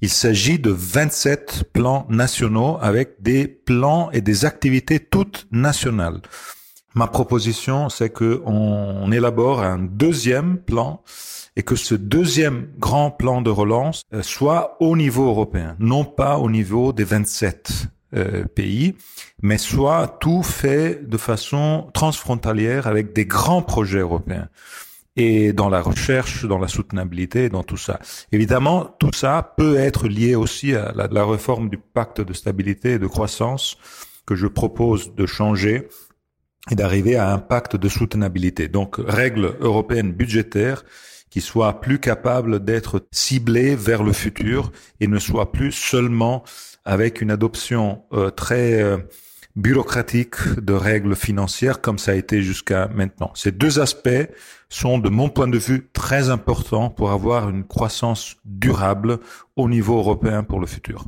Il 0.03 0.09
s'agit 0.09 0.59
de 0.59 0.69
27 0.69 1.69
plans 1.71 2.05
nationaux 2.09 2.77
avec 2.81 3.21
des 3.21 3.47
plans 3.47 4.11
et 4.11 4.19
des 4.19 4.43
activités 4.43 4.99
toutes 4.99 5.47
nationales. 5.49 6.21
Ma 6.93 7.07
proposition, 7.07 7.87
c'est 7.87 8.09
que 8.09 8.43
on 8.45 9.09
élabore 9.13 9.63
un 9.63 9.79
deuxième 9.79 10.57
plan 10.57 11.01
et 11.55 11.63
que 11.63 11.77
ce 11.77 11.95
deuxième 11.95 12.67
grand 12.77 13.11
plan 13.11 13.41
de 13.41 13.49
relance 13.49 14.01
euh, 14.13 14.21
soit 14.23 14.75
au 14.81 14.97
niveau 14.97 15.25
européen, 15.25 15.77
non 15.79 16.03
pas 16.03 16.37
au 16.37 16.49
niveau 16.49 16.91
des 16.91 17.05
27 17.05 17.87
euh, 18.17 18.43
pays, 18.43 18.95
mais 19.41 19.57
soit 19.57 20.17
tout 20.19 20.43
fait 20.43 21.07
de 21.07 21.17
façon 21.17 21.89
transfrontalière 21.93 22.87
avec 22.87 23.13
des 23.13 23.25
grands 23.25 23.61
projets 23.61 23.99
européens. 23.99 24.49
Et 25.15 25.53
dans 25.53 25.69
la 25.69 25.81
recherche, 25.81 26.45
dans 26.45 26.57
la 26.57 26.67
soutenabilité, 26.67 27.49
dans 27.49 27.63
tout 27.63 27.77
ça. 27.77 27.99
Évidemment, 28.31 28.95
tout 28.99 29.13
ça 29.13 29.53
peut 29.57 29.77
être 29.77 30.07
lié 30.07 30.35
aussi 30.35 30.73
à 30.73 30.93
la, 30.95 31.25
réforme 31.25 31.69
du 31.69 31.77
pacte 31.77 32.21
de 32.21 32.33
stabilité 32.33 32.93
et 32.93 32.99
de 32.99 33.07
croissance 33.07 33.77
que 34.25 34.35
je 34.35 34.47
propose 34.47 35.13
de 35.15 35.25
changer 35.25 35.87
et 36.71 36.75
d'arriver 36.75 37.15
à 37.15 37.31
un 37.31 37.39
pacte 37.39 37.75
de 37.75 37.89
soutenabilité. 37.89 38.67
Donc, 38.67 38.95
règles 38.97 39.55
européennes 39.59 40.13
budgétaires 40.13 40.83
qui 41.29 41.41
soient 41.41 41.81
plus 41.81 41.99
capables 41.99 42.63
d'être 42.63 43.07
ciblées 43.11 43.75
vers 43.75 44.03
le 44.03 44.13
futur 44.13 44.71
et 44.99 45.07
ne 45.07 45.19
soient 45.19 45.51
plus 45.51 45.71
seulement 45.71 46.43
avec 46.85 47.21
une 47.21 47.31
adoption 47.31 48.03
euh, 48.13 48.29
très 48.29 48.81
euh, 48.81 48.97
bureaucratique 49.55 50.35
de 50.59 50.73
règles 50.73 51.15
financières 51.15 51.81
comme 51.81 51.99
ça 51.99 52.11
a 52.11 52.15
été 52.15 52.41
jusqu'à 52.41 52.87
maintenant. 52.87 53.31
Ces 53.35 53.51
deux 53.51 53.79
aspects 53.79 54.29
sont, 54.69 54.97
de 54.97 55.09
mon 55.09 55.29
point 55.29 55.47
de 55.47 55.57
vue, 55.57 55.89
très 55.93 56.29
importants 56.29 56.89
pour 56.89 57.11
avoir 57.11 57.49
une 57.49 57.63
croissance 57.63 58.35
durable 58.45 59.19
au 59.55 59.69
niveau 59.69 59.97
européen 59.97 60.43
pour 60.43 60.59
le 60.59 60.65
futur. 60.65 61.05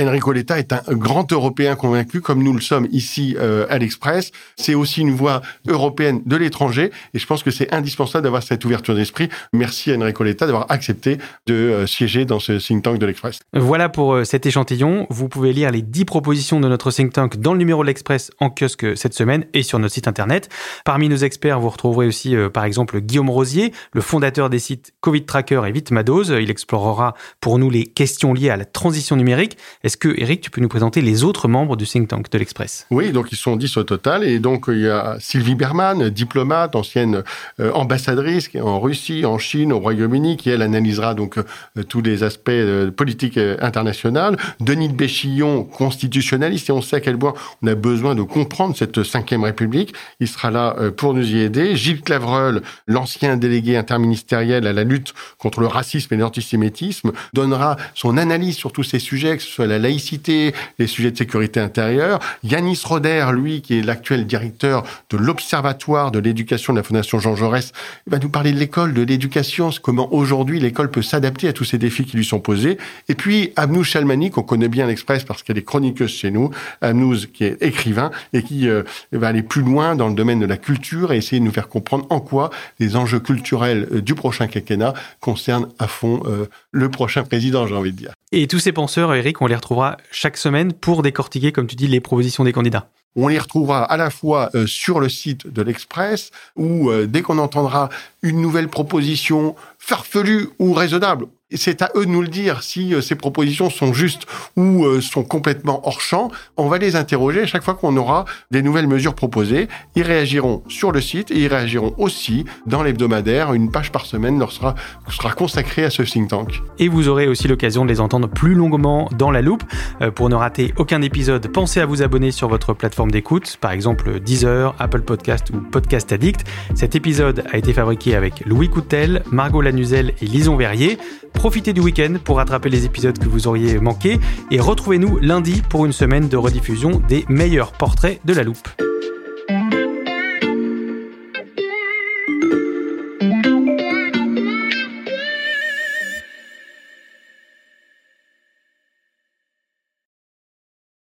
Enrico 0.00 0.30
Letta 0.32 0.60
est 0.60 0.72
un 0.72 0.82
grand 0.90 1.32
Européen 1.32 1.74
convaincu, 1.74 2.20
comme 2.20 2.40
nous 2.40 2.52
le 2.52 2.60
sommes 2.60 2.86
ici 2.92 3.36
euh, 3.38 3.66
à 3.68 3.78
l'Express. 3.78 4.30
C'est 4.56 4.74
aussi 4.74 5.00
une 5.00 5.10
voix 5.10 5.42
européenne 5.66 6.22
de 6.24 6.36
l'étranger, 6.36 6.92
et 7.14 7.18
je 7.18 7.26
pense 7.26 7.42
que 7.42 7.50
c'est 7.50 7.74
indispensable 7.74 8.22
d'avoir 8.22 8.44
cette 8.44 8.64
ouverture 8.64 8.94
d'esprit. 8.94 9.28
Merci 9.52 9.92
Enrico 9.92 10.22
Letta 10.22 10.46
d'avoir 10.46 10.66
accepté 10.68 11.18
de 11.48 11.54
euh, 11.54 11.86
siéger 11.88 12.24
dans 12.24 12.38
ce 12.38 12.64
think 12.64 12.84
tank 12.84 12.98
de 12.98 13.06
l'Express. 13.06 13.40
Voilà 13.52 13.88
pour 13.88 14.14
euh, 14.14 14.24
cet 14.24 14.46
échantillon. 14.46 15.08
Vous 15.10 15.28
pouvez 15.28 15.52
lire 15.52 15.72
les 15.72 15.82
dix 15.82 16.04
propositions 16.04 16.60
de 16.60 16.68
notre 16.68 16.92
think 16.92 17.12
tank 17.12 17.36
dans 17.38 17.52
le 17.52 17.58
numéro 17.58 17.82
de 17.82 17.88
l'Express 17.88 18.30
en 18.38 18.50
kiosque 18.50 18.96
cette 18.96 19.14
semaine 19.14 19.46
et 19.52 19.64
sur 19.64 19.80
notre 19.80 19.94
site 19.94 20.06
internet. 20.06 20.48
Parmi 20.84 21.08
nos 21.08 21.16
experts, 21.16 21.58
vous 21.58 21.70
retrouverez 21.70 22.06
aussi 22.06 22.36
par 22.54 22.64
exemple 22.64 23.00
Guillaume 23.00 23.30
Rosier, 23.30 23.72
le 23.92 24.00
fondateur 24.00 24.48
des 24.48 24.60
sites 24.60 24.92
Covid 25.00 25.24
Tracker 25.24 25.62
et 25.66 25.72
Vitmados. 25.72 26.30
Il 26.30 26.50
explorera 26.50 27.14
pour 27.40 27.58
nous 27.58 27.68
les 27.68 27.84
questions 27.84 28.32
liées 28.32 28.50
à 28.50 28.56
la 28.56 28.64
transition 28.64 29.16
numérique. 29.16 29.56
Est-ce 29.88 29.96
que, 29.96 30.12
Eric, 30.20 30.42
tu 30.42 30.50
peux 30.50 30.60
nous 30.60 30.68
présenter 30.68 31.00
les 31.00 31.24
autres 31.24 31.48
membres 31.48 31.74
du 31.74 31.86
think 31.86 32.08
tank 32.08 32.30
de 32.30 32.36
l'Express? 32.36 32.86
Oui, 32.90 33.10
donc 33.10 33.32
ils 33.32 33.38
sont 33.38 33.56
10 33.56 33.78
au 33.78 33.84
total. 33.84 34.22
Et 34.22 34.38
donc, 34.38 34.66
il 34.68 34.80
y 34.80 34.86
a 34.86 35.16
Sylvie 35.18 35.54
Berman, 35.54 36.10
diplomate, 36.10 36.76
ancienne 36.76 37.22
euh, 37.58 37.72
ambassadrice 37.72 38.50
en 38.62 38.80
Russie, 38.80 39.24
en 39.24 39.38
Chine, 39.38 39.72
au 39.72 39.78
Royaume-Uni, 39.78 40.36
qui, 40.36 40.50
elle, 40.50 40.60
analysera 40.60 41.14
donc 41.14 41.38
euh, 41.38 41.82
tous 41.84 42.02
les 42.02 42.22
aspects 42.22 42.50
de 42.50 42.92
politique 42.94 43.38
euh, 43.38 43.56
internationale. 43.62 44.36
Denis 44.60 44.90
de 44.90 44.92
Béchillon, 44.92 45.64
constitutionnaliste, 45.64 46.68
et 46.68 46.72
on 46.72 46.82
sait 46.82 46.96
à 46.96 47.00
quel 47.00 47.16
point 47.16 47.32
on 47.62 47.66
a 47.68 47.74
besoin 47.74 48.14
de 48.14 48.20
comprendre 48.20 48.76
cette 48.76 49.02
cinquième 49.04 49.44
République. 49.44 49.94
Il 50.20 50.28
sera 50.28 50.50
là 50.50 50.76
pour 50.98 51.14
nous 51.14 51.32
y 51.32 51.38
aider. 51.40 51.76
Gilles 51.76 52.02
Clavreul, 52.02 52.60
l'ancien 52.86 53.38
délégué 53.38 53.78
interministériel 53.78 54.66
à 54.66 54.74
la 54.74 54.84
lutte 54.84 55.14
contre 55.38 55.60
le 55.60 55.66
racisme 55.66 56.12
et 56.12 56.18
l'antisémitisme, 56.18 57.12
donnera 57.32 57.78
son 57.94 58.18
analyse 58.18 58.56
sur 58.56 58.70
tous 58.70 58.82
ces 58.82 58.98
sujets, 58.98 59.38
que 59.38 59.42
ce 59.42 59.48
soit 59.48 59.66
la 59.66 59.77
laïcité, 59.78 60.54
les 60.78 60.86
sujets 60.86 61.10
de 61.10 61.16
sécurité 61.16 61.60
intérieure. 61.60 62.20
Yanis 62.42 62.80
Roder, 62.84 63.26
lui, 63.32 63.62
qui 63.62 63.78
est 63.78 63.82
l'actuel 63.82 64.26
directeur 64.26 64.84
de 65.10 65.16
l'Observatoire 65.16 66.10
de 66.10 66.18
l'éducation 66.18 66.72
de 66.72 66.78
la 66.78 66.82
Fondation 66.82 67.18
Jean 67.18 67.36
Jaurès, 67.36 67.72
va 68.06 68.18
nous 68.18 68.28
parler 68.28 68.52
de 68.52 68.58
l'école, 68.58 68.94
de 68.94 69.02
l'éducation, 69.02 69.70
comment 69.82 70.12
aujourd'hui 70.12 70.60
l'école 70.60 70.90
peut 70.90 71.02
s'adapter 71.02 71.48
à 71.48 71.52
tous 71.52 71.64
ces 71.64 71.78
défis 71.78 72.04
qui 72.04 72.16
lui 72.16 72.24
sont 72.24 72.40
posés. 72.40 72.78
Et 73.08 73.14
puis 73.14 73.52
Abnou 73.56 73.84
Chalmani, 73.84 74.30
qu'on 74.30 74.42
connaît 74.42 74.68
bien 74.68 74.86
l'Express 74.86 75.24
parce 75.24 75.42
qu'elle 75.42 75.58
est 75.58 75.64
chroniqueuse 75.64 76.10
chez 76.10 76.30
nous, 76.30 76.50
Abnouz 76.80 77.26
qui 77.32 77.44
est 77.44 77.56
écrivain 77.62 78.10
et 78.32 78.42
qui 78.42 78.68
euh, 78.68 78.82
va 79.12 79.28
aller 79.28 79.42
plus 79.42 79.62
loin 79.62 79.96
dans 79.96 80.08
le 80.08 80.14
domaine 80.14 80.40
de 80.40 80.46
la 80.46 80.56
culture 80.56 81.12
et 81.12 81.16
essayer 81.16 81.40
de 81.40 81.44
nous 81.44 81.52
faire 81.52 81.68
comprendre 81.68 82.06
en 82.10 82.20
quoi 82.20 82.50
les 82.78 82.96
enjeux 82.96 83.20
culturels 83.20 83.88
euh, 83.92 84.00
du 84.00 84.14
prochain 84.14 84.46
quinquennat 84.46 84.94
concernent 85.20 85.68
à 85.78 85.86
fond 85.86 86.22
euh, 86.26 86.46
le 86.70 86.90
prochain 86.90 87.22
président, 87.24 87.66
j'ai 87.66 87.74
envie 87.74 87.92
de 87.92 87.96
dire. 87.96 88.12
Et 88.30 88.46
tous 88.46 88.58
ces 88.58 88.72
penseurs, 88.72 89.14
Eric, 89.14 89.40
on 89.40 89.46
les 89.46 89.54
retrouvera 89.58 89.96
chaque 90.10 90.36
semaine 90.36 90.72
pour 90.72 91.02
décortiquer, 91.02 91.52
comme 91.52 91.66
tu 91.66 91.76
dis, 91.76 91.86
les 91.86 92.00
propositions 92.00 92.44
des 92.44 92.52
candidats. 92.52 92.88
On 93.16 93.28
les 93.28 93.38
retrouvera 93.38 93.84
à 93.84 93.96
la 93.96 94.10
fois 94.10 94.50
euh, 94.54 94.66
sur 94.66 95.00
le 95.00 95.08
site 95.08 95.46
de 95.46 95.62
l'Express, 95.62 96.30
où 96.56 96.90
euh, 96.90 97.06
dès 97.06 97.22
qu'on 97.22 97.38
entendra 97.38 97.88
une 98.22 98.40
nouvelle 98.40 98.68
proposition 98.68 99.56
farfelue 99.78 100.48
ou 100.58 100.72
raisonnable, 100.72 101.26
c'est 101.56 101.80
à 101.80 101.90
eux 101.96 102.04
de 102.04 102.10
nous 102.10 102.20
le 102.20 102.28
dire 102.28 102.62
si 102.62 102.94
euh, 102.94 103.00
ces 103.00 103.14
propositions 103.14 103.70
sont 103.70 103.94
justes 103.94 104.26
ou 104.56 104.84
euh, 104.84 105.00
sont 105.00 105.24
complètement 105.24 105.80
hors 105.86 106.00
champ. 106.00 106.30
On 106.56 106.68
va 106.68 106.76
les 106.76 106.94
interroger 106.94 107.42
à 107.42 107.46
chaque 107.46 107.62
fois 107.62 107.74
qu'on 107.74 107.96
aura 107.96 108.26
des 108.50 108.60
nouvelles 108.60 108.86
mesures 108.86 109.14
proposées. 109.14 109.68
Ils 109.96 110.02
réagiront 110.02 110.62
sur 110.68 110.92
le 110.92 111.00
site 111.00 111.30
et 111.30 111.38
ils 111.38 111.48
réagiront 111.48 111.94
aussi 111.96 112.44
dans 112.66 112.82
l'hebdomadaire. 112.82 113.54
Une 113.54 113.70
page 113.70 113.92
par 113.92 114.04
semaine 114.04 114.38
leur 114.38 114.52
sera, 114.52 114.74
sera 115.08 115.32
consacrée 115.32 115.84
à 115.84 115.90
ce 115.90 116.02
think 116.02 116.28
tank. 116.28 116.60
Et 116.78 116.88
vous 116.88 117.08
aurez 117.08 117.28
aussi 117.28 117.48
l'occasion 117.48 117.84
de 117.84 117.90
les 117.90 118.00
entendre 118.00 118.28
plus 118.28 118.54
longuement 118.54 119.08
dans 119.16 119.30
la 119.30 119.40
loupe. 119.40 119.64
Euh, 120.02 120.10
pour 120.10 120.28
ne 120.28 120.34
rater 120.34 120.74
aucun 120.76 121.00
épisode, 121.00 121.48
pensez 121.48 121.80
à 121.80 121.86
vous 121.86 122.02
abonner 122.02 122.30
sur 122.30 122.48
votre 122.48 122.74
plateforme 122.74 123.10
d'écoute, 123.10 123.56
par 123.60 123.72
exemple 123.72 124.20
Deezer, 124.20 124.74
Apple 124.78 125.00
Podcast 125.00 125.50
ou 125.50 125.60
Podcast 125.60 126.12
Addict. 126.12 126.44
Cet 126.74 126.94
épisode 126.94 127.44
a 127.50 127.56
été 127.56 127.72
fabriqué 127.72 128.14
avec 128.14 128.44
Louis 128.44 128.68
Coutel, 128.68 129.22
Margot 129.32 129.62
Lanuzel 129.62 130.12
et 130.20 130.26
Lison 130.26 130.56
Verrier. 130.56 130.98
Profitez 131.38 131.72
du 131.72 131.80
week-end 131.80 132.16
pour 132.24 132.38
rattraper 132.38 132.68
les 132.68 132.84
épisodes 132.84 133.16
que 133.16 133.28
vous 133.28 133.46
auriez 133.46 133.78
manqués 133.78 134.18
et 134.50 134.58
retrouvez-nous 134.58 135.18
lundi 135.18 135.62
pour 135.62 135.86
une 135.86 135.92
semaine 135.92 136.28
de 136.28 136.36
rediffusion 136.36 137.00
des 137.08 137.24
meilleurs 137.28 137.70
portraits 137.70 138.20
de 138.24 138.32
la 138.32 138.42
loupe. 138.42 138.68